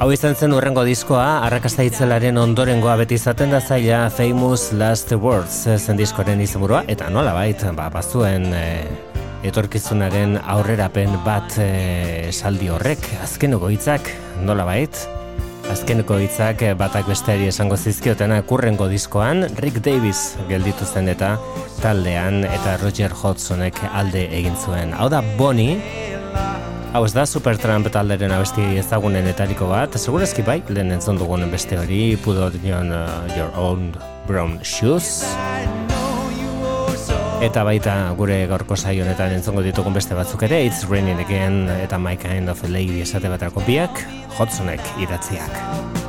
Hau 0.00 0.10
izan 0.12 0.34
zen 0.34 0.52
urrengo 0.52 0.82
diskoa, 0.84 1.44
arrakasta 1.46 1.84
itzelaren 1.86 2.40
ondorengoa 2.40 2.96
beti 3.04 3.14
izaten 3.20 3.52
da 3.54 3.60
zaila 3.60 4.08
Famous 4.10 4.72
Last 4.72 5.12
Words 5.12 5.78
zen 5.78 6.00
diskoren 6.00 6.42
izenburua, 6.44 6.82
eta 6.90 7.12
nola 7.14 7.36
bait, 7.36 7.62
ba, 7.76 7.86
bazuen 7.94 8.50
e, 8.52 8.64
etorkizunaren 9.44 10.38
aurrerapen 10.40 11.18
bat 11.24 11.58
e, 11.60 12.30
saldi 12.32 12.70
horrek, 12.72 13.06
azkeneko 13.24 13.68
hitzak 13.72 14.08
nola 14.44 14.66
bait, 14.68 14.98
azkeneko 15.72 16.18
hitzak 16.22 16.64
batak 16.78 17.08
besteari 17.08 17.48
esango 17.50 17.76
zizkiotena 17.76 18.40
kurrengo 18.48 18.88
diskoan, 18.90 19.46
Rick 19.60 19.82
Davis 19.84 20.34
gelditu 20.48 20.86
zen 20.86 21.08
eta 21.12 21.34
taldean 21.82 22.44
eta 22.48 22.76
Roger 22.82 23.14
Hodgsonek 23.14 23.80
alde 23.92 24.26
egin 24.40 24.56
zuen. 24.56 24.94
Hau 24.96 25.08
da 25.12 25.22
Bonnie, 25.38 25.78
hau 26.94 27.04
ez 27.04 27.12
da 27.16 27.26
Supertramp 27.26 27.90
talderen 27.92 28.34
abesti 28.36 28.64
ezagunenetariko 28.82 29.68
bat, 29.72 29.98
segurazki 29.98 30.46
bai, 30.46 30.60
lehen 30.70 30.94
entzun 30.94 31.20
dugun 31.20 31.48
beste 31.52 31.80
hori, 31.80 32.04
put 32.24 32.38
on 32.38 32.92
uh, 32.92 33.26
your 33.36 33.50
own 33.56 33.92
brown 34.28 34.60
shoes. 34.62 35.24
Eta 37.44 37.60
baita 37.60 37.94
gure 38.16 38.38
gaurko 38.48 38.72
saio 38.72 39.02
honetan 39.04 39.34
entzongo 39.36 39.60
ditugun 39.66 39.92
beste 39.92 40.16
batzuk 40.16 40.46
ere, 40.46 40.62
It's 40.64 40.86
Raining 40.88 41.20
Again 41.26 41.68
eta 41.74 41.98
My 42.00 42.16
Kind 42.16 42.48
of 42.48 42.64
Lady 42.70 43.02
esate 43.04 43.28
baterako 43.28 43.66
biak, 43.68 44.00
Hodsonek 44.38 44.80
idatziak. 45.04 46.03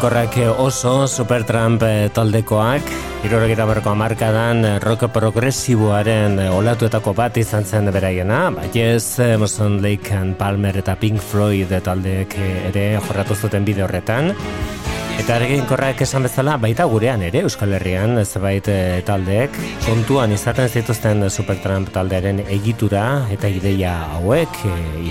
Eraginkorrak 0.00 0.56
oso 0.64 1.04
Supertramp 1.04 1.82
eh, 1.84 2.08
taldekoak, 2.08 2.86
irorogita 3.28 3.66
berko 3.68 3.90
amarkadan 3.92 4.64
eh, 4.64 4.70
rock 4.80 5.10
progresiboaren 5.12 6.38
eh, 6.40 6.46
olatuetako 6.48 7.12
bat 7.12 7.36
izan 7.36 7.68
zen 7.68 7.90
beraiena, 7.92 8.38
baiez 8.48 9.20
Emerson 9.20 9.76
Lake 9.84 10.16
and 10.16 10.38
Palmer 10.40 10.78
eta 10.80 10.96
Pink 10.96 11.20
Floyd 11.20 11.74
taldeek 11.84 12.32
ere 12.70 12.86
jorratu 12.96 13.36
zuten 13.36 13.68
bide 13.68 13.84
horretan. 13.84 14.32
Eta 15.20 15.36
eraginkorrak 15.36 16.00
esan 16.00 16.24
bezala 16.24 16.56
baita 16.56 16.88
gurean 16.88 17.20
ere 17.20 17.44
Euskal 17.44 17.76
Herrian 17.76 18.24
zebait 18.24 18.72
taldeek 19.04 19.58
kontuan 19.84 20.32
izaten 20.32 20.70
zituzten 20.70 21.28
Supertramp 21.28 21.92
taldearen 21.92 22.40
egitura 22.48 23.26
eta 23.28 23.52
ideia 23.52 23.98
hauek, 24.14 24.62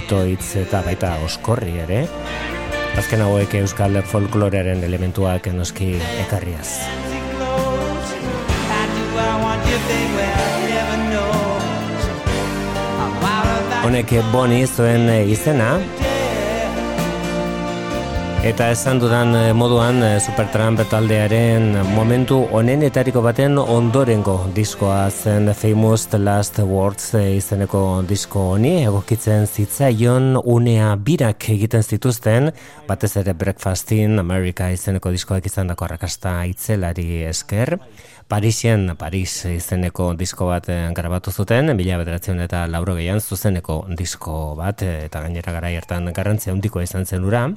itoitz 0.02 0.56
eta 0.66 0.82
baita 0.82 1.20
oskorri 1.30 1.78
ere. 1.86 2.08
Azken 2.98 3.22
hauek 3.22 3.54
euskal 3.60 4.00
folklorearen 4.10 4.84
elementuak 4.84 5.52
noski 5.54 5.92
ekarriaz. 6.26 6.80
Honek 13.84 14.12
boni 14.34 14.66
zuen 14.68 15.08
izena, 15.30 15.78
Eta 18.40 18.70
esan 18.72 19.02
dudan 19.04 19.34
eh, 19.36 19.52
moduan 19.52 19.98
eh, 20.00 20.14
Supertramp 20.24 20.80
taldearen 20.88 21.74
momentu 21.92 22.38
onenetariko 22.56 23.20
baten 23.20 23.58
ondorengo 23.60 24.38
diskoa 24.56 25.10
zen 25.12 25.52
Famous 25.52 26.06
The 26.08 26.22
Last 26.24 26.62
Words 26.64 27.18
eh, 27.20 27.36
izeneko 27.36 27.82
disko 28.08 28.46
honi. 28.54 28.78
Egokitzen 28.88 29.44
zitzaion 29.44 30.40
unea 30.40 30.94
birak 30.96 31.50
egiten 31.52 31.84
zituzten. 31.84 32.54
Batez 32.88 33.12
ere 33.20 33.34
Breakfastin 33.36 34.24
America 34.24 34.70
izeneko 34.72 35.12
diskoak 35.12 35.52
izan 35.52 35.76
arrakasta 35.76 36.46
itzelari 36.48 37.26
esker. 37.28 37.76
Parisien 38.32 38.94
Paris 38.96 39.34
izeneko 39.52 40.14
disko 40.16 40.48
bat 40.48 40.70
grabatu 40.96 41.34
zuten, 41.36 41.76
mila 41.76 41.98
bederatzen 42.00 42.40
eta 42.40 42.68
lauro 42.72 42.96
gehian 42.96 43.20
zuzeneko 43.20 43.82
disko 43.98 44.56
bat, 44.56 44.86
eta 45.10 45.26
gainera 45.26 45.52
gara 45.52 45.74
hartan 45.76 46.14
garrantzia 46.14 46.54
handiko 46.54 46.80
izan 46.80 47.04
zen 47.10 47.28
ura. 47.28 47.50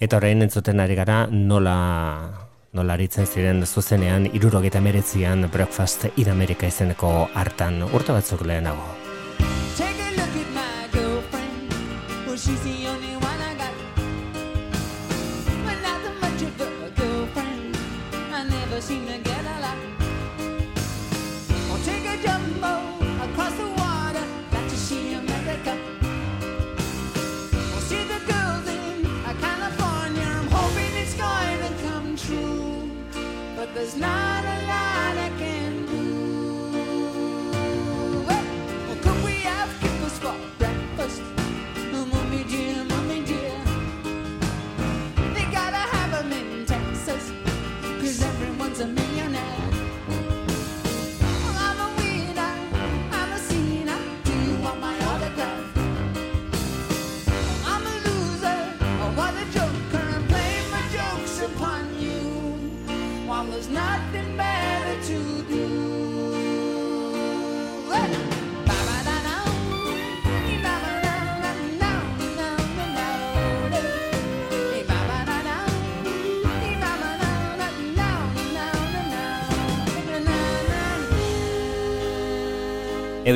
Eta 0.00 0.16
orain 0.16 0.42
entzuten 0.42 0.80
ari 0.80 0.94
gara 0.98 1.26
nola 1.30 1.76
nola 2.74 2.96
aritzen 2.98 3.26
ziren 3.26 3.62
zuzenean 3.64 4.26
irurogeita 4.32 4.80
meretzian 4.82 5.48
Breakfast 5.52 6.08
in 6.16 6.30
America 6.30 6.66
izeneko 6.66 7.14
hartan 7.34 7.82
urte 7.86 8.12
batzuk 8.12 8.42
lehenago. 8.42 9.03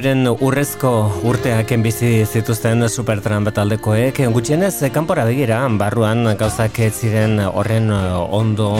Euren 0.08 0.24
urrezko 0.40 0.90
urteak 1.28 1.74
bizi 1.84 2.24
zituzten 2.24 2.80
Supertramp 2.88 3.50
taldekoek. 3.52 4.22
Gutxienez 4.32 4.88
kanpora 4.94 5.26
begira 5.28 5.58
barruan 5.68 6.30
gauzak 6.40 6.78
ziren 6.88 7.34
horren 7.44 7.90
ondo 7.92 8.70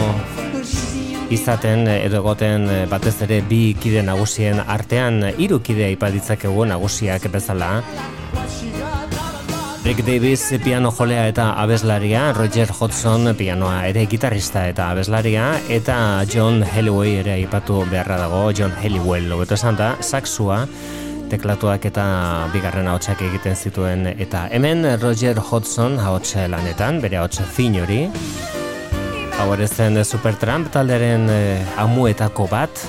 izaten 1.29 1.85
edo 1.85 2.23
egoten 2.23 2.65
batez 2.89 3.13
ere 3.27 3.43
bi 3.45 3.75
kide 3.77 4.01
nagusien 4.01 4.57
artean 4.65 5.21
hiru 5.37 5.59
kide 5.61 5.85
aipa 5.91 6.09
ditzakegu 6.09 6.65
nagusiak 6.65 7.27
bezala. 7.29 7.75
Rick 9.85 10.01
Davis 10.07 10.47
piano 10.63 10.89
jolea 10.91 11.27
eta 11.29 11.51
abeslaria, 11.61 12.33
Roger 12.33 12.73
Hodgson 12.73 13.35
pianoa 13.37 13.83
ere 13.87 14.07
gitarrista 14.09 14.65
eta 14.67 14.89
abeslaria, 14.95 15.59
eta 15.69 16.25
John 16.25 16.65
Hellway 16.65 17.19
ere 17.21 17.37
aipatu 17.37 17.85
beharra 17.85 18.17
dago, 18.17 18.49
John 18.51 18.73
Hellwell, 18.81 19.29
hobeto 19.31 19.53
esan 19.53 19.77
da, 19.77 19.93
saksua, 20.01 20.65
teklatuak 21.29 21.85
eta 21.89 22.05
bigarren 22.53 22.87
ahotsak 22.91 23.21
egiten 23.27 23.55
zituen, 23.55 24.07
eta 24.17 24.47
hemen 24.51 24.85
Roger 25.01 25.39
Hodgson 25.39 25.99
ahots 25.99 26.35
lanetan, 26.49 27.01
bere 27.01 27.21
ahots 27.21 27.43
fin 27.55 27.77
hori, 27.81 28.07
hau 29.39 29.51
ere 29.53 29.67
zen 29.67 30.03
Supertramp 30.03 30.71
taldearen 30.73 31.29
eh, 31.29 31.77
amuetako 31.85 32.49
bat, 32.51 32.87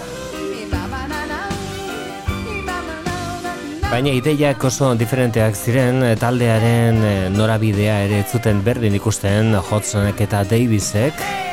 Baina 3.91 4.12
ideiak 4.14 4.62
oso 4.62 4.93
diferenteak 4.95 5.57
ziren, 5.59 5.97
eh, 6.07 6.12
taldearen 6.14 7.01
eh, 7.03 7.14
norabidea 7.34 7.97
ere 8.05 8.20
zuten 8.22 8.61
berdin 8.62 8.95
ikusten 8.95 9.51
Hodgsonek 9.59 10.22
eta 10.28 10.45
Davisek. 10.47 11.50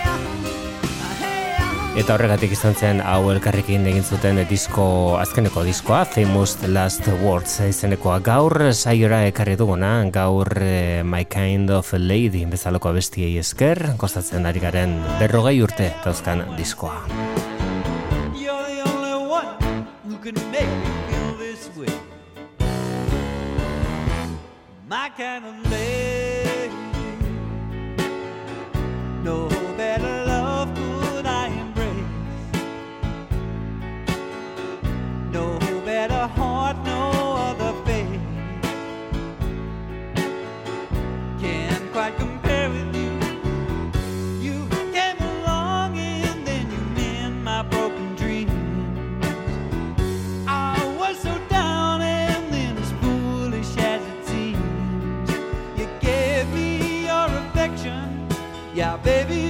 Eta 1.97 2.13
horregatik 2.13 2.51
izan 2.53 2.75
zen 2.77 2.99
hau 3.01 3.31
elkarrekin 3.31 3.87
egin 3.89 4.03
zuten 4.05 4.37
disko, 4.45 4.83
azkeneko 5.17 5.63
diskoa, 5.65 6.03
Famous 6.05 6.53
Last 6.69 7.07
Words 7.23 7.55
izenekoa. 7.65 8.19
Gaur 8.21 8.53
saiora 8.69 9.23
ekarri 9.25 9.55
duguna, 9.57 9.89
gaur 10.13 10.51
eh, 10.61 11.01
My 11.01 11.25
Kind 11.25 11.73
of 11.73 11.89
Lady 11.97 12.45
bezaloko 12.45 12.93
bestiei 12.93 13.39
esker, 13.41 13.81
kostatzen 13.97 14.45
ari 14.45 14.61
garen 14.61 14.93
berrogei 15.17 15.57
urte 15.65 15.89
dauzkan 16.05 16.45
diskoa. 16.59 17.01
My 24.87 25.09
kind 25.17 25.45
of 25.45 25.71
lady. 25.71 26.69
No 29.23 29.56
Yeah, 58.77 58.95
baby, 58.97 59.46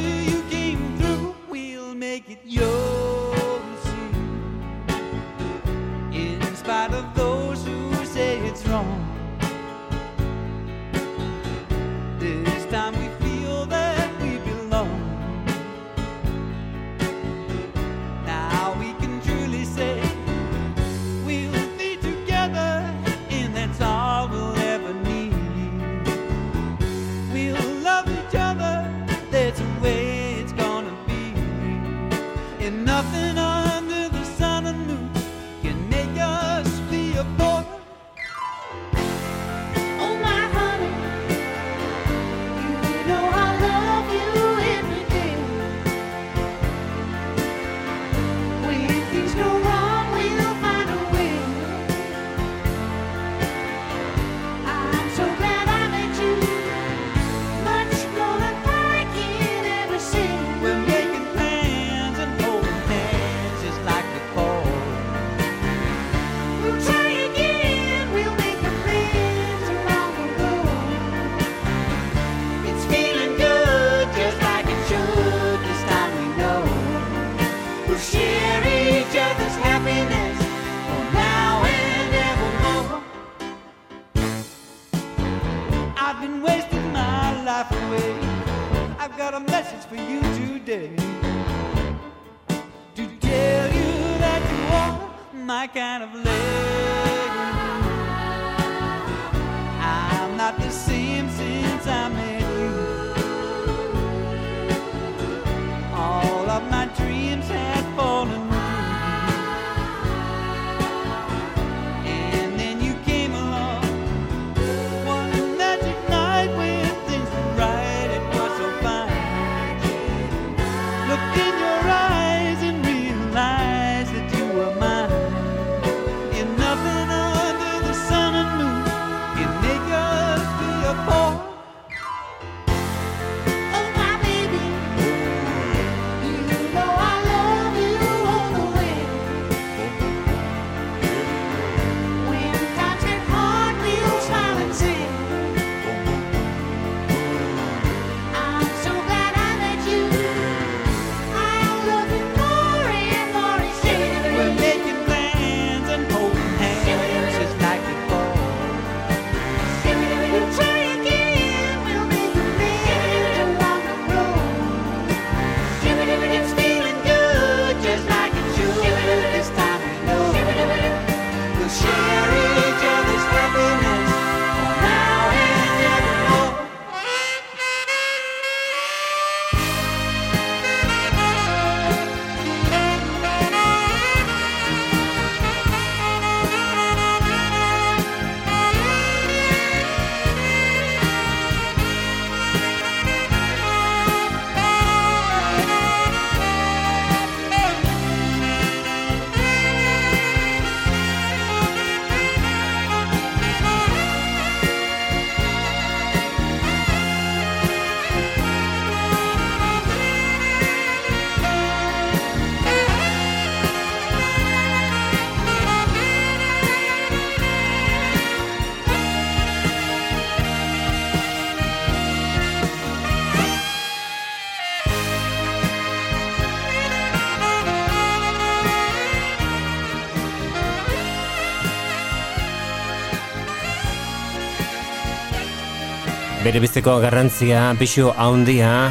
berebizteko 236.58 236.96
garrantzia, 236.98 237.76
pixu 237.78 238.08
haundia, 238.18 238.90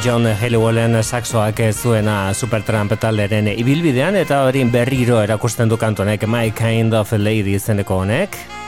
John 0.00 0.24
Helliwellen 0.24 0.96
saxoak 1.02 1.60
zuena 1.74 2.32
Supertramp 2.32 2.94
talderen 2.96 3.50
ibilbidean, 3.52 4.16
eta 4.16 4.46
hori 4.46 4.64
berriro 4.64 5.20
erakusten 5.20 5.68
du 5.68 5.76
kantonek 5.76 6.24
My 6.24 6.54
Kind 6.56 6.96
of 6.96 7.12
Lady 7.20 7.58
izeneko 7.60 8.00
honek. 8.00 8.63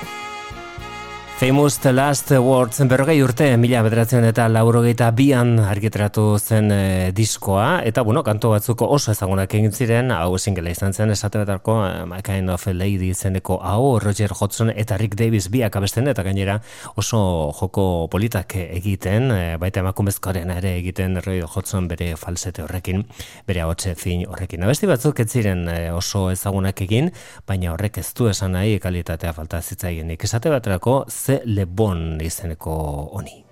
Famous 1.37 1.85
Last 1.85 2.31
Words 2.31 2.81
berrogei 2.89 3.19
urte 3.21 3.45
mila 3.61 3.83
bederatzen 3.85 4.25
eta 4.25 4.47
laurogeita 4.49 5.11
bian 5.13 5.59
argitratu 5.61 6.39
zen 6.41 6.71
e, 6.73 7.11
diskoa. 7.13 7.83
Eta 7.85 8.01
bueno, 8.09 8.23
kanto 8.25 8.55
batzuko 8.55 8.87
oso 8.89 9.13
ezagunak 9.13 9.53
egin 9.59 9.75
ziren. 9.77 10.15
Hau 10.17 10.39
singela 10.39 10.73
izan 10.73 10.97
zen 10.97 11.13
esate 11.13 11.43
betarko 11.43 11.75
eh, 11.85 12.07
My 12.09 12.23
Kind 12.25 12.49
of 12.49 12.65
Lady 12.73 13.11
zeneko 13.13 13.59
hau 13.61 13.99
Roger 14.01 14.33
Hodgson 14.33 14.73
eta 14.73 14.97
Rick 14.97 15.19
Davis 15.21 15.51
biak 15.53 15.77
abesten 15.77 16.09
eta 16.09 16.25
gainera 16.25 16.55
oso 16.97 17.21
joko 17.61 18.09
politak 18.09 18.57
egiten 18.63 19.29
e, 19.37 19.43
baita 19.61 19.85
emakumezkoaren 19.85 20.55
ere 20.57 20.73
egiten 20.79 21.21
Roger 21.21 21.53
Hodgson 21.53 21.93
bere 21.93 22.15
falsete 22.17 22.65
horrekin 22.65 23.05
bere 23.45 23.61
ahotse 23.67 23.93
fin 23.95 24.25
horrekin. 24.25 24.65
Abesti 24.65 24.89
batzuk 24.89 25.21
ez 25.21 25.29
ziren 25.29 25.69
oso 25.93 26.31
ezagunak 26.33 26.81
egin 26.89 27.13
baina 27.45 27.77
horrek 27.77 28.01
ez 28.01 28.09
du 28.17 28.33
esan 28.33 28.57
nahi 28.57 28.81
kalitatea 28.81 29.37
falta 29.37 29.61
zitzaienik 29.61 30.25
esate 30.25 30.57
baterako 30.57 31.03
le 31.45 31.65
bon 31.67 32.21
izeneko 32.21 32.73
honi. 33.13 33.46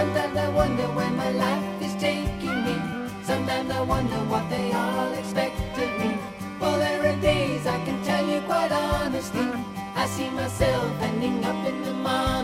Sometimes 0.00 0.36
I 0.38 0.48
wonder 0.48 0.86
where 0.96 1.10
my 1.10 1.30
life 1.30 1.82
is 1.82 1.94
taking 1.96 2.64
me. 2.64 2.74
Sometimes 3.22 3.70
I 3.70 3.82
wonder 3.82 4.16
what 4.32 4.48
they 4.48 4.72
all 4.72 5.12
expect 5.12 5.60
of 5.76 5.90
me. 6.00 6.16
Well, 6.58 6.78
there 6.78 7.04
are 7.04 7.20
days 7.20 7.66
I 7.66 7.84
can 7.84 8.02
tell 8.02 8.26
you 8.26 8.40
quite 8.40 8.72
honestly. 8.72 9.46
I 9.94 10.06
see 10.06 10.30
myself 10.30 10.90
ending 11.02 11.44
up 11.44 11.66
in 11.66 11.82
the 11.82 11.92
monastery. 11.92 12.39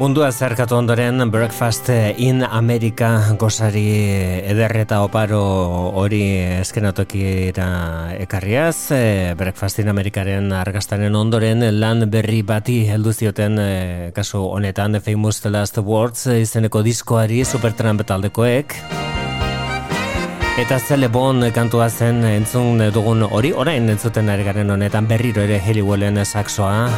Mundua 0.00 0.30
zerkatu 0.32 0.78
ondoren 0.78 1.20
Breakfast 1.28 1.90
in 2.16 2.40
America 2.42 3.34
gozari 3.36 3.82
ederreta 4.48 5.02
oparo 5.04 5.42
hori 6.00 6.22
eskenatokira 6.62 7.66
ekarriaz. 8.16 8.92
eh, 8.96 9.34
Breakfast 9.36 9.82
in 9.84 9.92
Americaren 9.92 10.54
argastaren 10.56 11.14
ondoren 11.14 11.60
lan 11.78 12.08
berri 12.08 12.40
bati 12.40 12.86
heldu 12.88 13.12
zioten 13.12 13.58
eh, 13.60 14.10
kasu 14.16 14.40
honetan 14.40 14.96
The 14.96 15.00
Famous 15.00 15.42
The 15.42 15.50
Last 15.50 15.76
Words 15.76 16.26
eh, 16.28 16.40
izeneko 16.40 16.80
diskoari 16.80 17.44
Supertramp 17.44 18.00
taldekoek. 18.00 18.72
Eta 20.64 20.78
zele 20.80 21.12
bon 21.12 21.44
kantua 21.52 21.90
zen 21.90 22.24
entzun 22.24 22.88
dugun 22.88 23.28
hori, 23.28 23.52
orain 23.52 23.92
entzuten 23.92 24.32
ari 24.32 24.48
garen 24.48 24.70
honetan 24.70 25.06
berriro 25.06 25.44
ere 25.44 25.60
Heliwellen 25.60 26.24
saxoa, 26.24 26.88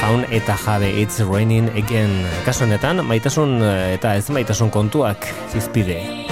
jaun 0.00 0.24
eta 0.30 0.54
jabe 0.54 0.90
It's 1.02 1.20
Raining 1.20 1.68
Again. 1.74 2.22
Kasu 2.46 2.66
honetan, 2.66 3.02
maitasun 3.06 3.58
eh, 3.62 3.94
eta 3.98 4.14
ez 4.18 4.28
maitasun 4.30 4.70
kontuak 4.70 5.26
zizpide. 5.52 6.27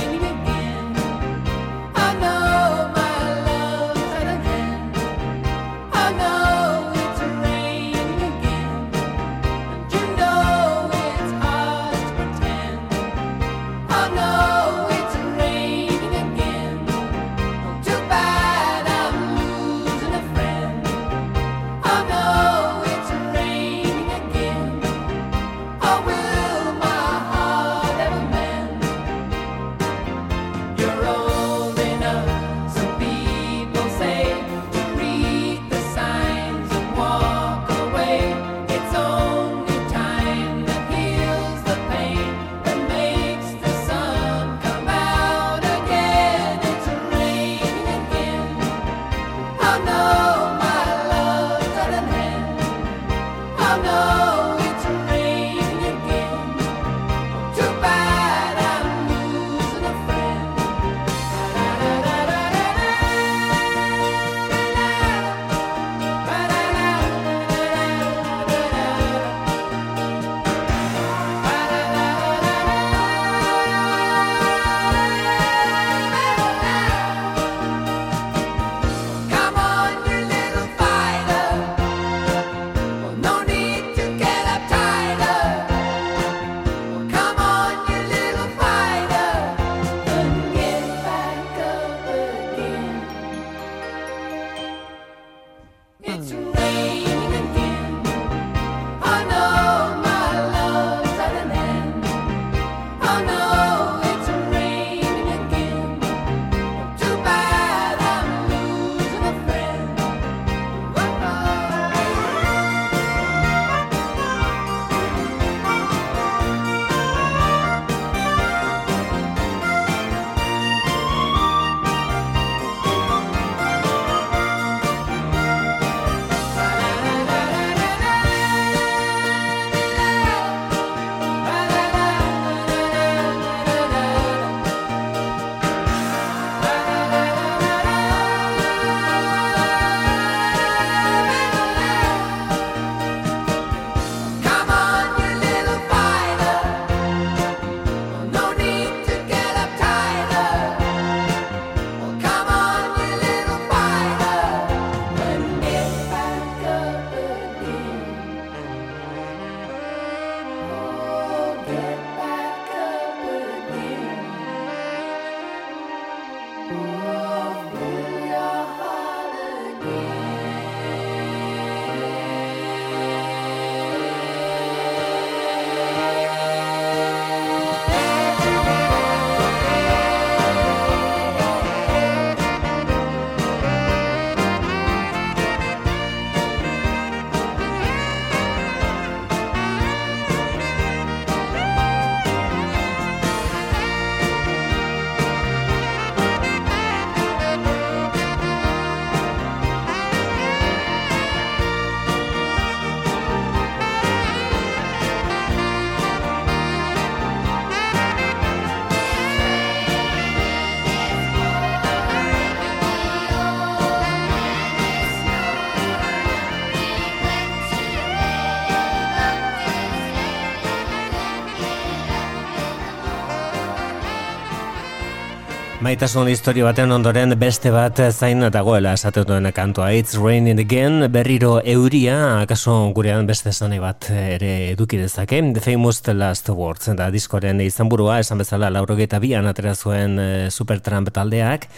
Maitasun 225.86 226.26
historio 226.26 226.64
baten 226.66 226.90
ondoren 226.90 227.30
beste 227.38 227.70
bat 227.70 228.00
zain 228.10 228.40
dagoela 228.50 228.90
esate 228.96 229.22
duen 229.22 229.46
kantua. 229.54 229.92
It's 229.94 230.16
raining 230.18 230.58
again, 230.58 231.04
berriro 231.14 231.60
euria, 231.62 232.40
akaso 232.40 232.72
gurean 232.92 233.28
beste 233.28 233.52
zanei 233.52 233.78
bat 233.78 234.08
ere 234.10 234.72
eduki 234.72 234.98
dezake. 234.98 235.38
The 235.54 235.60
famous 235.62 236.00
The 236.02 236.14
Last 236.14 236.48
Words, 236.48 236.88
da 236.98 237.06
diskoren 237.14 237.60
izan 237.62 237.88
burua, 237.88 238.18
esan 238.18 238.42
bezala 238.42 238.72
laurogeta 238.74 239.20
bian 239.22 239.46
atera 239.46 239.76
zuen 239.76 240.18
eh, 240.18 240.50
Supertramp 240.50 241.12
taldeak. 241.14 241.68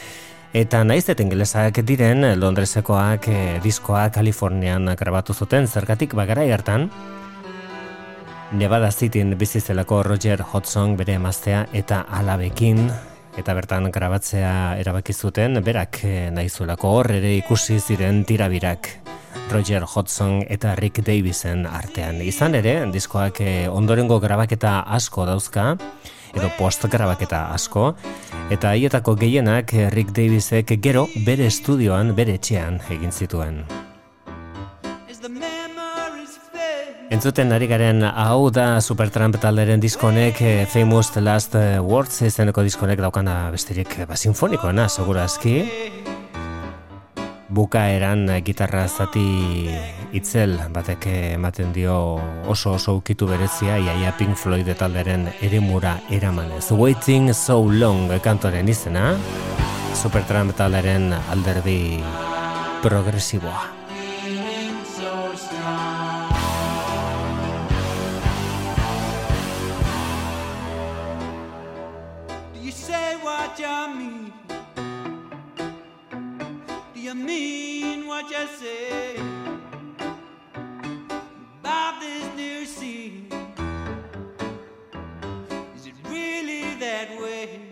Eta 0.56 0.80
naiz 0.88 1.04
eta 1.04 1.22
ingelesak 1.22 1.82
diren 1.84 2.30
Londresekoak 2.40 3.28
eh, 3.28 3.60
diskoa 3.60 4.06
Kalifornian 4.08 4.88
grabatu 4.96 5.36
zuten 5.36 5.68
zergatik 5.68 6.16
bagara 6.16 6.48
hartan. 6.48 6.88
Nevada 8.56 8.88
Cityn 8.90 9.36
bizizelako 9.36 10.02
Roger 10.02 10.40
Hodgson 10.40 10.96
bere 10.96 11.20
emaztea 11.20 11.66
eta 11.76 12.06
alabekin 12.08 12.86
eta 13.36 13.54
bertan 13.54 13.90
grabatzea 13.92 14.78
erabaki 14.80 15.12
zuten 15.12 15.60
berak 15.64 16.00
eh, 16.04 16.30
naizuelako 16.32 16.94
hor 16.96 17.10
ere 17.18 17.36
ikusi 17.36 17.78
ziren 17.80 18.24
tirabirak 18.24 18.88
Roger 19.50 19.84
Hodgson 19.84 20.42
eta 20.48 20.74
Rick 20.76 21.00
Davisen 21.06 21.66
artean. 21.66 22.20
Izan 22.22 22.54
ere, 22.58 22.74
diskoak 22.92 23.40
eh, 23.40 23.68
ondorengo 23.68 24.20
grabaketa 24.20 24.80
asko 24.98 25.24
dauzka, 25.28 25.70
edo 26.36 26.50
post 26.58 26.84
grabaketa 26.90 27.46
asko, 27.54 27.94
eta 28.52 28.74
haietako 28.74 29.16
gehienak 29.20 29.74
eh, 29.74 29.90
Rick 29.94 30.12
Davisek 30.16 30.76
gero 30.84 31.06
bere 31.26 31.48
estudioan, 31.48 32.14
bere 32.16 32.36
etxean 32.40 32.82
egin 32.92 33.12
zituen. 33.12 33.62
Entzuten 37.08 37.54
ari 37.56 37.64
garen 37.64 38.02
hau 38.04 38.50
da 38.52 38.82
Supertramp 38.84 39.38
talderen 39.40 39.80
diskonek 39.80 40.42
eh, 40.44 40.66
Famous 40.68 41.14
Last 41.16 41.54
eh, 41.56 41.78
Words 41.80 42.20
izeneko 42.26 42.60
diskonek 42.66 43.00
daukana 43.00 43.48
besterik 43.48 43.94
ba, 44.04 44.12
sinfonikoena, 44.12 44.90
segurazki. 44.92 45.54
Bukaeran 47.48 48.26
eh, 48.28 48.42
gitarra 48.44 48.84
zati 48.92 49.24
itzel 50.12 50.58
batek 50.74 51.08
ematen 51.14 51.72
dio 51.72 51.96
oso 52.44 52.74
oso 52.76 52.98
ukitu 53.00 53.30
berezia 53.30 53.80
iaia 53.80 54.12
Pink 54.20 54.36
Floyd 54.36 54.68
talderen 54.76 55.30
eremura 55.40 55.96
eramanez. 56.12 56.66
Waiting 56.76 57.32
So 57.32 57.62
Long 57.72 58.12
kantoren 58.20 58.68
izena 58.68 59.14
Supertramp 59.96 60.52
talderen 60.60 61.14
alderdi 61.16 62.04
progresiboa. 62.84 63.77
Mean 77.28 78.06
what 78.06 78.30
you 78.30 78.46
say 78.58 79.16
about 81.60 82.00
this 82.00 82.24
new 82.34 82.64
scene? 82.64 83.28
Is 85.76 85.86
it 85.88 85.94
really 86.08 86.74
that 86.76 87.10
way? 87.20 87.67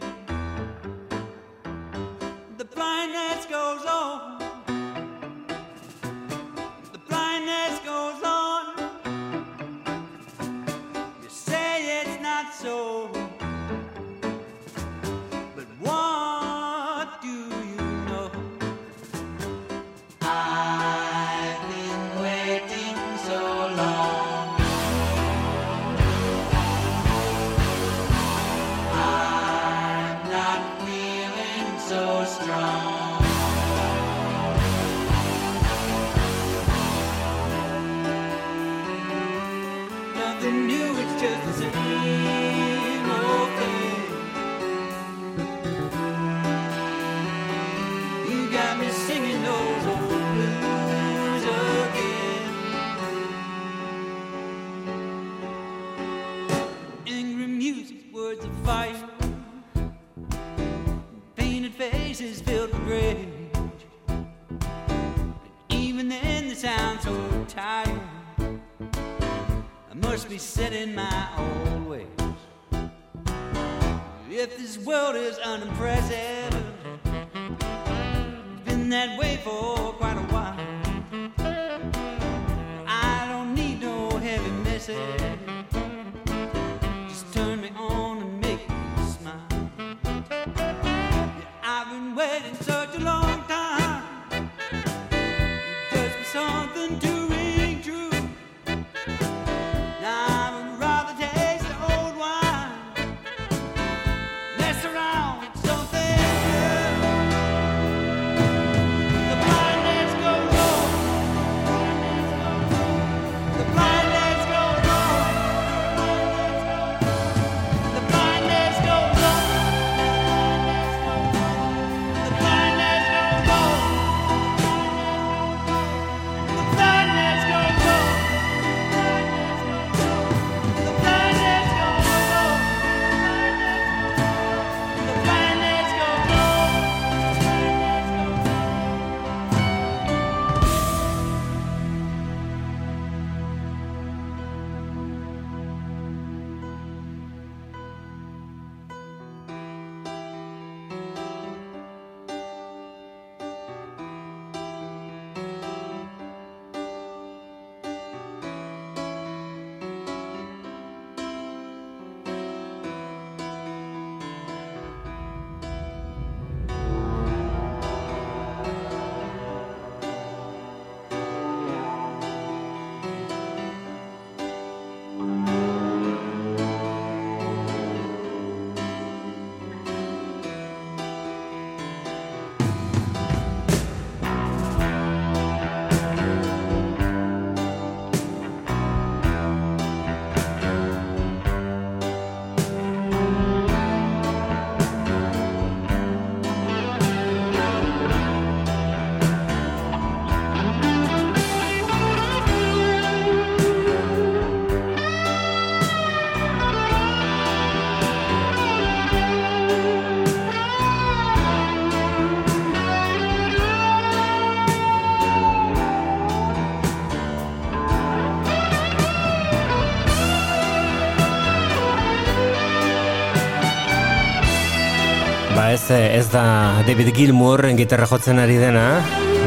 Ez, 225.90 226.18
ez 226.20 226.26
da 226.32 226.82
David 226.86 227.14
Gilmour 227.14 227.60
gitarra 227.76 228.06
jotzen 228.06 228.38
ari 228.38 228.56
dena, 228.58 229.00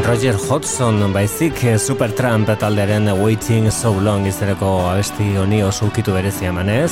Roger 0.06 0.36
Hodgson 0.36 1.12
baizik 1.14 1.60
Supertramp 1.78 2.50
taldearen 2.60 3.10
Waiting 3.20 3.72
So 3.72 3.94
Long 4.00 4.28
izaneko 4.28 4.90
abesti 4.92 5.36
honi 5.38 5.64
oso 5.64 5.88
ukitu 5.88 6.14
berezia 6.14 6.50
emanez. 6.50 6.92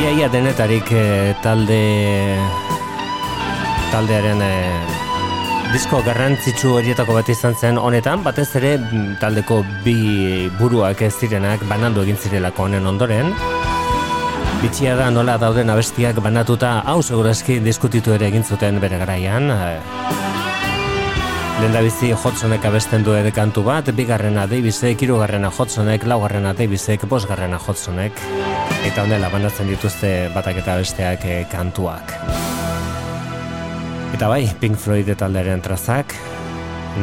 Ia 0.00 0.10
ia 0.18 0.28
denetarik 0.28 0.90
eh, 0.92 1.34
talde 1.42 1.80
taldearen 3.92 4.42
eh, 4.42 4.80
disko 5.72 6.02
garrantzitsu 6.06 6.76
horietako 6.78 7.20
bat 7.20 7.28
izan 7.28 7.54
zen 7.54 7.78
honetan, 7.78 8.24
batez 8.24 8.48
ere 8.56 8.76
mm, 8.78 9.18
taldeko 9.20 9.62
bi 9.84 10.48
buruak 10.58 11.02
ez 11.02 11.14
zirenak 11.18 11.64
banandu 11.68 12.06
egin 12.06 12.16
zirelako 12.16 12.68
honen 12.68 12.86
ondoren. 12.86 13.34
Bitxia 14.64 14.94
da 14.96 15.10
nola 15.12 15.34
dauden 15.36 15.68
abestiak 15.68 16.16
banatuta 16.24 16.78
hau 16.88 17.02
segurazki 17.02 17.58
diskutitu 17.60 18.14
ere 18.14 18.30
egin 18.30 18.46
zuten 18.48 18.78
bere 18.80 18.96
garaian. 18.96 19.50
Lenda 21.60 21.82
bizi 21.84 22.14
Hotsonek 22.16 22.64
abesten 22.64 23.04
du 23.04 23.12
ere 23.12 23.28
kantu 23.28 23.60
bat, 23.66 23.90
bigarrena 23.92 24.46
Davisek, 24.48 25.04
hirugarrena 25.04 25.50
Hotsonek, 25.52 26.08
laugarrena 26.08 26.54
Davisek, 26.56 27.04
bosgarrena 27.12 27.60
Hotsonek. 27.60 28.24
Eta 28.88 29.04
honela 29.04 29.28
banatzen 29.28 29.68
dituzte 29.68 30.14
batak 30.32 30.62
eta 30.64 30.80
besteak 30.80 31.28
eh, 31.28 31.38
kantuak. 31.52 32.16
Eta 34.16 34.32
bai, 34.32 34.48
Pink 34.64 34.80
Floyd 34.80 35.12
taldearen 35.12 35.60
trazak, 35.60 36.16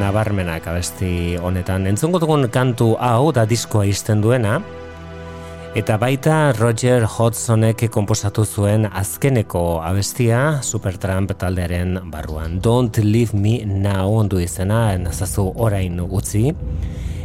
nabarmenak 0.01 0.65
abesti 0.65 1.38
honetan. 1.38 1.85
Entzungo 1.93 2.25
dugun 2.25 2.49
kantu 2.49 2.95
hau 2.97 3.29
da 3.38 3.45
diskoa 3.45 3.85
izten 3.85 4.25
duena, 4.25 4.63
Eta 5.72 5.95
baita 5.95 6.52
Roger 6.57 7.06
Hodgsonek 7.07 7.85
komposatu 7.95 8.43
zuen 8.43 8.84
azkeneko 8.91 9.80
abestia 9.80 10.60
Supertramp 10.68 11.31
taldearen 11.39 11.93
barruan. 12.11 12.57
Don't 12.60 12.99
leave 13.06 13.31
me 13.31 13.61
now 13.64 14.18
ondu 14.18 14.41
izena, 14.43 14.98
nazazu 14.99 15.45
orain 15.56 16.02
utzi. 16.03 16.52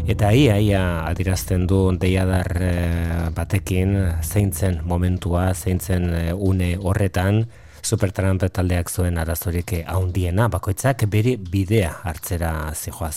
Eta 0.07 0.31
ia, 0.31 0.61
ia 0.63 0.85
adirazten 1.09 1.67
du 1.67 1.81
deiadar 1.99 2.53
eh, 2.63 3.27
batekin 3.35 3.99
zeintzen 4.23 4.79
momentua, 4.87 5.49
zeintzen 5.55 6.07
eh, 6.15 6.31
une 6.31 6.77
horretan, 6.79 7.43
Supertramp 7.83 8.47
taldeak 8.47 8.95
zuen 8.95 9.19
arazorik 9.19 9.75
haundiena, 9.91 10.47
bakoitzak 10.47 11.03
bere 11.11 11.35
bidea 11.51 11.97
hartzera 12.07 12.55
zijoa 12.79 13.11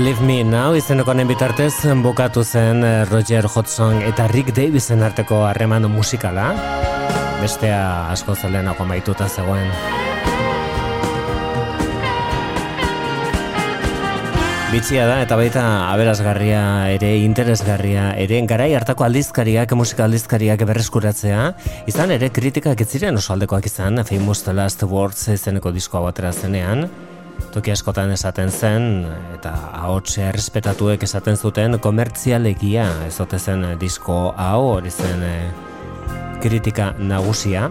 Leave 0.00 0.20
Me 0.20 0.44
Now 0.44 0.74
izeneko 0.76 1.12
honen 1.12 1.28
bitartez 1.30 1.86
bukatu 2.04 2.42
zen 2.44 2.82
eh, 2.84 3.04
Roger 3.08 3.46
Hodgson 3.46 4.02
eta 4.04 4.26
Rick 4.28 4.52
Davisen 4.52 5.02
arteko 5.02 5.44
harreman 5.46 5.86
musikala. 5.88 6.50
Bestea 7.40 8.10
asko 8.12 8.34
zelenako 8.34 8.84
maituta 8.84 9.28
zegoen. 9.28 9.70
Bitxia 14.72 15.06
da 15.08 15.22
eta 15.24 15.40
baita 15.40 15.64
aberasgarria 15.88 16.62
ere 16.98 17.16
interesgarria 17.24 18.10
ere 18.20 18.42
garai 18.50 18.74
hartako 18.76 19.08
aldizkariak 19.08 19.72
musika 19.78 20.04
aldizkariak 20.04 20.66
berreskuratzea 20.68 21.52
izan 21.86 22.12
ere 22.12 22.28
kritikak 22.28 22.80
ez 22.84 22.90
ziren 22.90 23.16
oso 23.16 23.32
aldekoak 23.32 23.70
izan 23.72 24.04
Famous 24.04 24.44
The 24.44 24.52
Last 24.52 24.82
Words 24.82 25.28
izeneko 25.38 25.72
diskoa 25.72 26.08
batera 26.10 26.32
zenean 26.32 26.88
toki 27.56 27.72
askotan 27.72 28.10
esaten 28.12 28.50
zen 28.52 29.06
eta 29.34 29.52
ahots 29.80 30.18
errespetatuek 30.20 31.02
esaten 31.06 31.36
zuten 31.36 31.78
komertzialegia. 31.80 32.84
Ez 33.06 33.16
ote 33.24 33.38
zen 33.38 33.64
disko 33.80 34.34
hau 34.36 34.62
hori 34.74 34.92
zen 34.92 35.22
eh, 35.24 35.50
kritika 36.42 36.92
nagusia. 36.98 37.70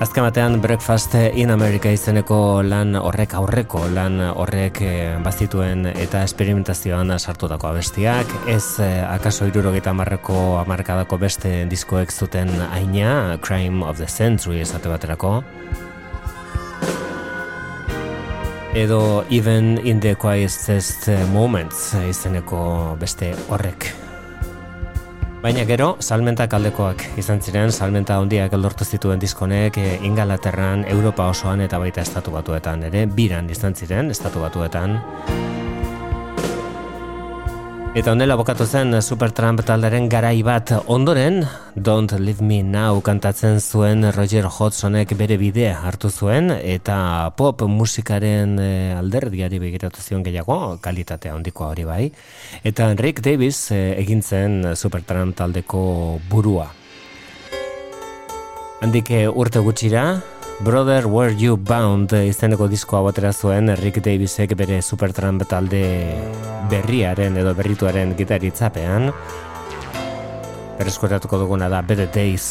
Azken 0.00 0.24
batean 0.24 0.62
Breakfast 0.64 1.12
in 1.36 1.50
America 1.52 1.90
izeneko 1.92 2.62
lan 2.64 2.96
horrek 2.96 3.34
aurreko 3.36 3.82
lan 3.92 4.16
horrek 4.30 4.80
eh, 4.80 5.18
bazituen 5.20 5.84
eta 5.90 6.24
esperimentazioan 6.24 7.12
sartutako 7.18 7.68
abestiak. 7.74 8.32
Ez 8.48 8.80
eh, 8.80 9.04
akaso 9.04 9.50
irurogeita 9.52 9.92
marreko 9.92 10.56
amarkadako 10.62 11.20
beste 11.20 11.52
diskoek 11.68 12.08
zuten 12.08 12.48
aina 12.70 13.36
Crime 13.44 13.84
of 13.84 14.00
the 14.00 14.08
Century 14.08 14.64
esate 14.64 14.88
baterako 14.88 15.42
edo 18.74 19.24
Even 19.30 19.80
in 19.84 20.00
the 20.00 20.14
Quietest 20.16 21.08
Moments 21.32 21.94
izeneko 22.08 22.96
beste 23.00 23.34
horrek. 23.48 23.90
Baina 25.40 25.64
gero, 25.64 25.94
salmentak 26.04 26.52
aldekoak 26.52 27.02
izan 27.18 27.40
ziren, 27.40 27.72
salmenta 27.72 28.18
handiak 28.20 28.52
eldortu 28.52 28.84
zituen 28.84 29.18
diskonek 29.18 29.78
e, 29.80 29.86
Ingalaterran, 30.04 30.84
Europa 30.84 31.30
osoan 31.32 31.64
eta 31.64 31.80
baita 31.80 32.04
estatu 32.04 32.34
batuetan 32.34 32.84
ere, 32.90 33.06
biran 33.06 33.48
izan 33.50 33.74
ziren, 33.74 34.12
estatu 34.12 34.44
batuetan. 34.44 34.98
Eta 37.90 38.12
honela 38.14 38.36
bokatu 38.38 38.62
zen 38.70 38.94
Supertramp 39.02 39.64
talderen 39.66 40.04
garai 40.06 40.44
bat 40.46 40.70
ondoren 40.86 41.40
Don't 41.74 42.12
Leave 42.22 42.44
Me 42.46 42.60
Now 42.62 43.00
kantatzen 43.02 43.58
zuen 43.58 44.06
Roger 44.14 44.46
Hodgsonek 44.46 45.16
bere 45.18 45.34
bidea 45.40 45.74
hartu 45.82 46.06
zuen 46.06 46.52
eta 46.54 47.32
pop 47.34 47.64
musikaren 47.66 48.54
eh, 48.62 48.94
alderdiari 48.94 49.58
begiratu 49.58 50.06
zion 50.06 50.22
gehiago 50.22 50.78
kalitatea 50.78 51.34
handikoa 51.34 51.72
hori 51.72 51.88
bai. 51.88 52.04
Eta 52.62 52.92
Rick 52.94 53.24
Davis 53.26 53.72
eh, 53.74 53.98
egin 53.98 54.22
zen 54.22 54.76
Supertramp 54.76 55.34
taldeko 55.42 56.20
burua. 56.30 56.70
Handik 58.86 59.10
eh, 59.10 59.26
urte 59.26 59.66
gutxira 59.66 60.12
Brother 60.62 61.06
Where 61.08 61.32
You 61.32 61.56
Bound 61.56 62.12
izeneko 62.12 62.66
diskoa 62.68 63.00
batera 63.06 63.30
zuen 63.32 63.72
Rick 63.80 64.02
Davisek 64.04 64.52
bere 64.60 64.82
Supertramp 64.84 65.46
talde 65.48 65.80
berriaren 66.68 67.38
edo 67.40 67.54
berrituaren 67.56 68.12
gitaritzapean. 68.18 69.08
Berreskoratuko 70.76 71.40
duguna 71.40 71.70
da 71.72 71.80
Better 71.80 72.12
Days. 72.12 72.50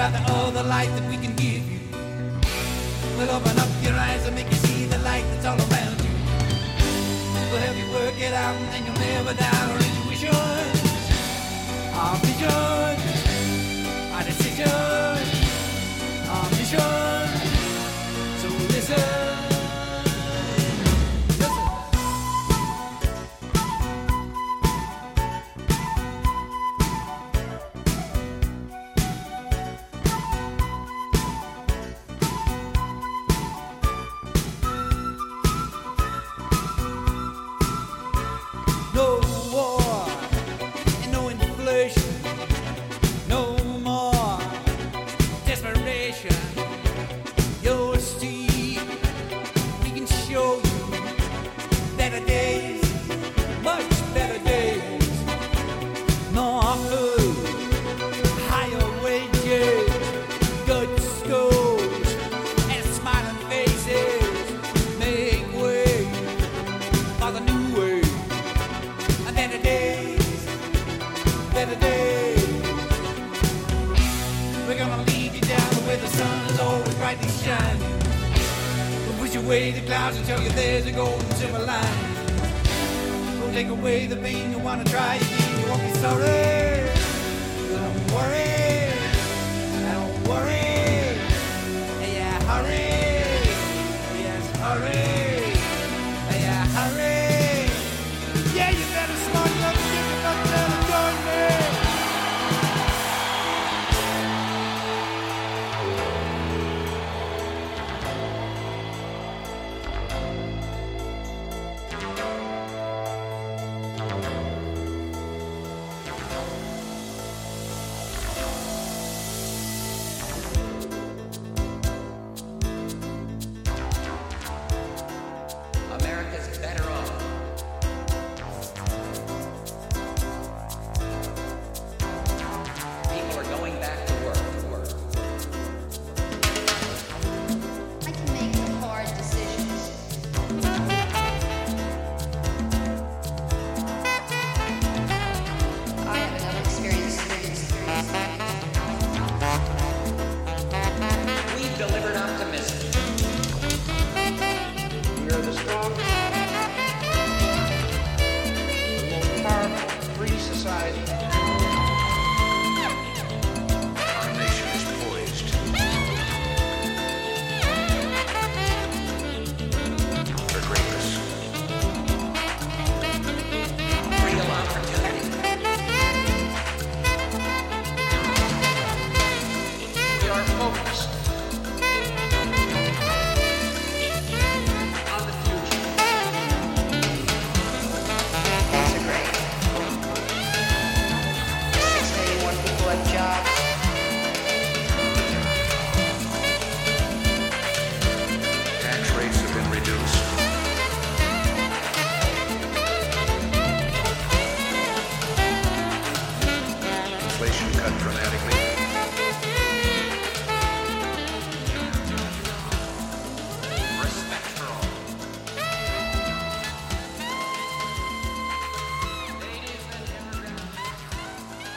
About 0.00 0.12
the 0.14 0.32
other 0.32 0.62
life 0.62 0.88
that 0.96 1.06
we 1.10 1.16
can 1.18 1.34
give 1.36 1.62
you. 1.70 1.78
We'll 3.18 3.28
open 3.28 3.58
up 3.58 3.68
your 3.82 3.92
eyes 3.92 4.26
and 4.26 4.34
make 4.34 4.46
you 4.46 4.56
see 4.56 4.86
the 4.86 4.96
light 5.00 5.24
that's 5.30 5.44
all 5.44 5.58
around 5.58 6.00
you. 6.00 6.14
We'll 7.50 7.60
help 7.60 7.76
you 7.76 7.92
work 7.92 8.18
it 8.18 8.32
out 8.32 8.56
and 8.56 8.68
then 8.72 8.86
you'll 8.86 8.94
never 8.94 9.34
doubt 9.34 9.68
our 9.68 9.76
intuitions, 9.76 10.32
our 11.92 12.16
visions, 12.16 12.79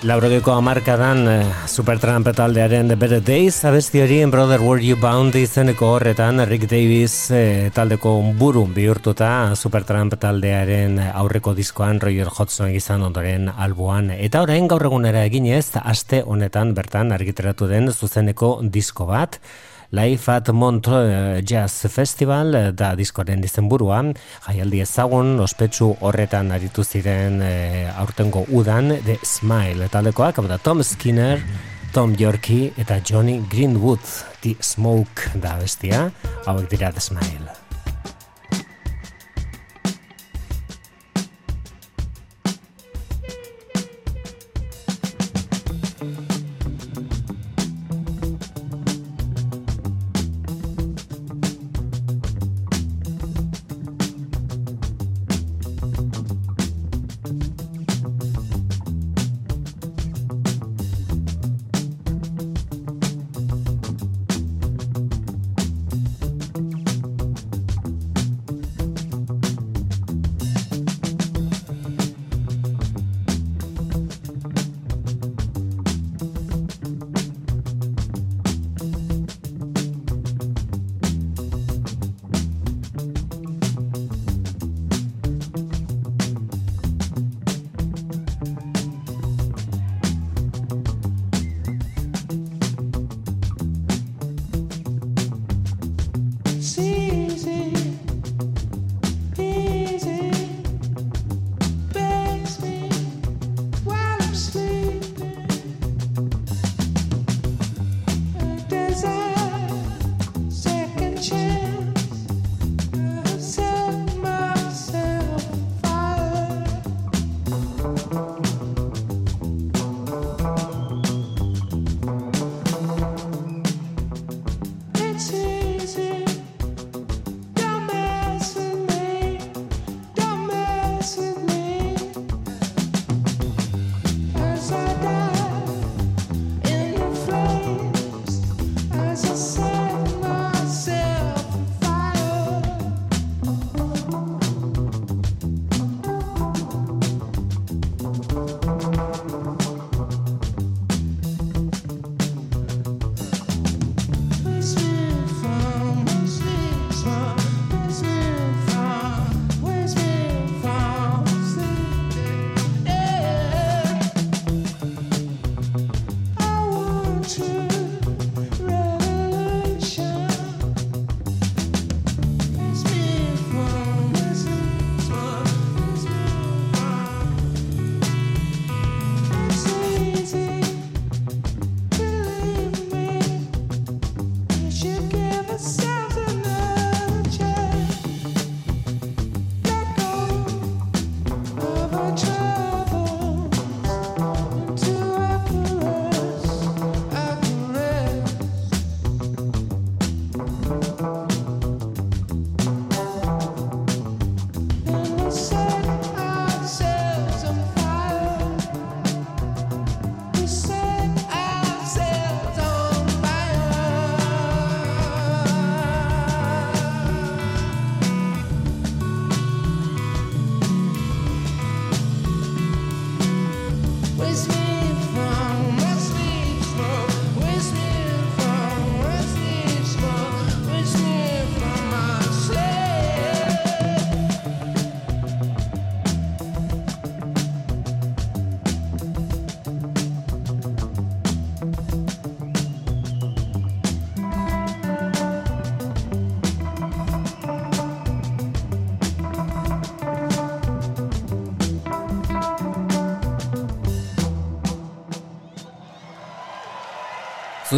Laurogeko 0.04 0.52
amarkadan 0.52 1.22
eh, 1.32 1.52
Supertramp 1.64 2.28
taldearen 2.36 2.90
The 2.92 2.98
Better 3.00 3.22
Days 3.24 3.62
abesti 3.64 4.02
hori 4.04 4.18
Brother 4.28 4.60
Were 4.60 4.84
You 4.84 4.98
Bound 5.00 5.36
izeneko 5.40 5.94
horretan 5.96 6.44
Rick 6.50 6.66
Davis 6.68 7.32
eh, 7.32 7.72
taldeko 7.72 8.18
buru 8.36 8.66
bihurtuta 8.68 9.56
Supertramp 9.56 10.18
taldearen 10.20 11.00
aurreko 11.00 11.54
diskoan 11.56 12.02
Roger 12.04 12.28
Hodgson 12.28 12.76
izan 12.76 13.08
ondoren 13.08 13.48
alboan. 13.48 14.12
Eta 14.12 14.42
orain 14.44 14.68
gaur 14.68 14.84
egunera 14.90 15.24
eginez 15.24 15.78
aste 15.80 16.20
honetan 16.28 16.76
bertan 16.76 17.16
argitaratu 17.16 17.72
den 17.72 17.88
zuzeneko 17.94 18.58
disko 18.64 19.08
bat 19.08 19.40
Life 19.94 20.32
at 20.32 20.50
Montreux 20.50 21.44
Jazz 21.46 21.86
Festival 21.86 22.56
eh, 22.58 22.72
da 22.74 22.96
diskoaren 22.98 23.44
izenburua, 23.46 24.00
jaialdi 24.48 24.80
ezagun 24.82 25.38
ospetsu 25.46 25.92
horretan 26.02 26.50
aritu 26.56 26.82
ziren 26.82 27.38
eh, 27.46 27.94
aurtengo 28.02 28.42
udan 28.50 28.90
The 29.06 29.20
Smile 29.22 29.92
taldekoak, 29.94 30.42
hau 30.42 30.50
da 30.50 30.58
Tom 30.58 30.82
Skinner, 30.82 31.46
Tom 31.94 32.18
Yorkie 32.18 32.72
eta 32.74 33.04
Johnny 33.06 33.44
Greenwood 33.52 34.16
The 34.42 34.58
Smoke 34.66 35.38
da 35.38 35.60
bestia, 35.62 36.08
hauek 36.48 36.74
dira 36.74 36.90
The 36.90 37.12
Smile. 37.12 37.63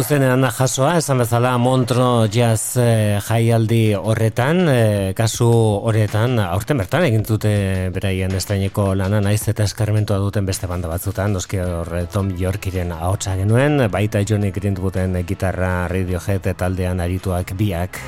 Zuzenean 0.06 0.46
jasoa, 0.54 0.92
esan 1.00 1.18
bezala 1.18 1.56
Montro 1.58 2.28
Jazz 2.30 2.76
eh, 2.78 3.16
jaialdi 3.26 3.80
horretan, 3.98 4.60
eh, 4.70 5.08
kasu 5.18 5.48
horretan, 5.82 6.38
aurten 6.44 6.78
bertan 6.78 7.08
egin 7.08 7.26
dute 7.26 7.50
beraien 7.90 8.30
estaineko 8.38 8.92
lana 8.94 9.18
naiz 9.18 9.40
eta 9.50 9.66
eskarmentua 9.66 10.20
duten 10.22 10.46
beste 10.46 10.70
banda 10.70 10.86
batzutan, 10.86 11.34
noski 11.34 11.58
hor 11.58 11.90
eh, 11.98 12.06
Tom 12.06 12.30
Yorkiren 12.38 12.94
ahotsa 12.94 13.34
genuen, 13.34 13.88
baita 13.90 14.22
Johnny 14.22 14.54
Green 14.54 14.78
duten 14.78 15.18
gitarra 15.26 15.88
Radiohead 15.90 16.52
taldean 16.54 17.02
arituak 17.02 17.56
biak. 17.58 17.98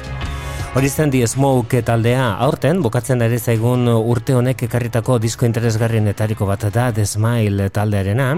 Hori 0.74 0.88
zen 0.88 1.10
di 1.10 1.26
Smoke 1.26 1.80
taldea 1.82 2.36
aurten, 2.44 2.82
bukatzen 2.84 3.22
ere 3.24 3.38
zaigun 3.40 3.88
urte 3.88 4.34
honek 4.36 4.66
ekarritako 4.66 5.16
disko 5.18 5.46
interesgarrienetariko 5.48 6.46
bat 6.46 6.66
da 6.74 6.90
The 6.92 7.06
Smile 7.08 7.70
taldearena. 7.72 8.28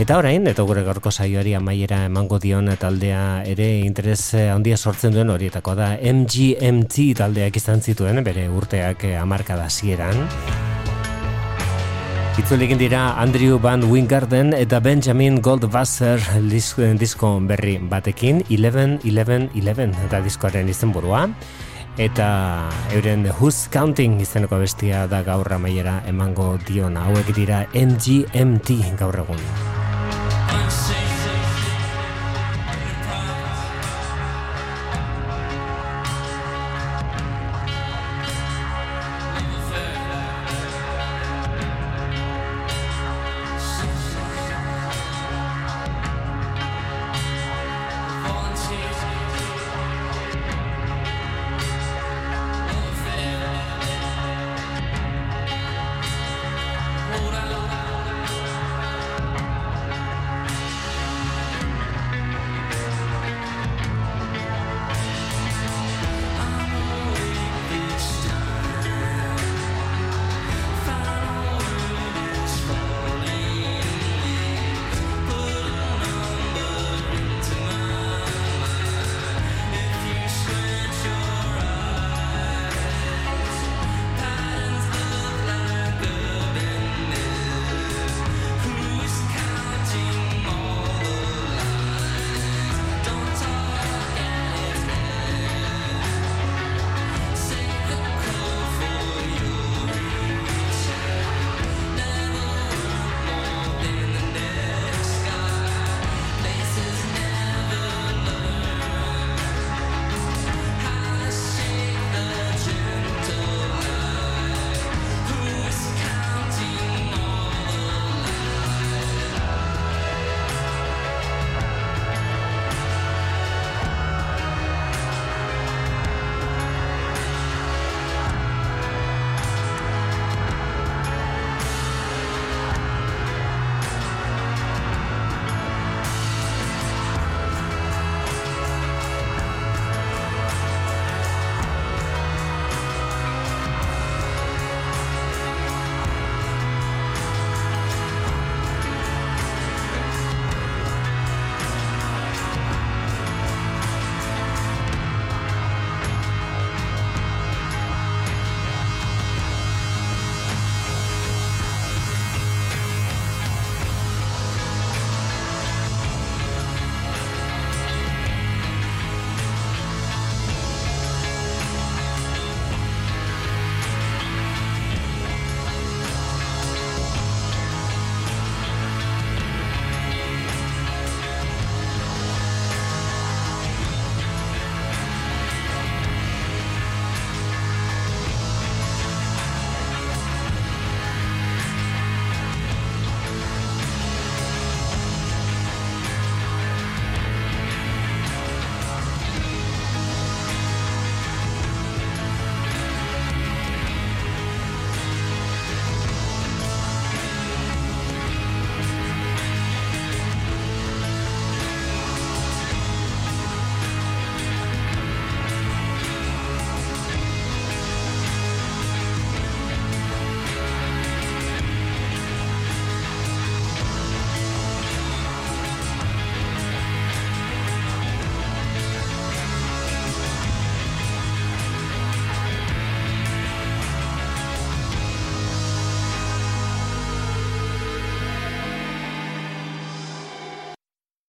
Eta 0.00 0.16
orain, 0.18 0.48
eta 0.48 0.64
gure 0.64 0.82
gaurko 0.86 1.12
saioari 1.12 1.52
amaiera 1.58 2.00
emango 2.08 2.40
dion 2.40 2.72
taldea 2.80 3.44
ere 3.44 3.68
interes 3.84 4.32
handia 4.48 4.78
sortzen 4.78 5.12
duen 5.12 5.30
horietako 5.30 5.76
da 5.78 5.92
MGMT 6.00 7.12
taldeak 7.20 7.60
izan 7.60 7.84
zituen, 7.84 8.24
bere 8.24 8.48
urteak 8.48 9.04
amarka 9.20 9.60
da 9.60 9.68
zieran. 9.68 10.24
Itzul 12.38 12.62
egin 12.62 12.78
dira 12.78 13.18
Andrew 13.18 13.58
Van 13.58 13.82
Wingarden 13.90 14.52
eta 14.54 14.78
Benjamin 14.80 15.40
Goldwasser 15.42 16.22
dis- 16.46 16.76
disko 17.00 17.32
berri 17.42 17.76
batekin 17.82 18.44
11-11-11 18.46 20.06
eta 20.06 20.20
diskoaren 20.22 20.70
izenburua 20.70 21.26
eta 21.98 22.28
euren 22.94 23.26
Who's 23.40 23.66
Counting 23.74 24.20
izeneko 24.22 24.62
bestia 24.62 25.06
da 25.10 25.24
gaur 25.26 25.50
amaiera 25.52 25.98
emango 26.06 26.54
diona 26.62 27.08
hauek 27.10 27.34
dira 27.34 27.66
MGMT 27.74 28.94
gaur 29.02 29.18
egun. 29.26 29.42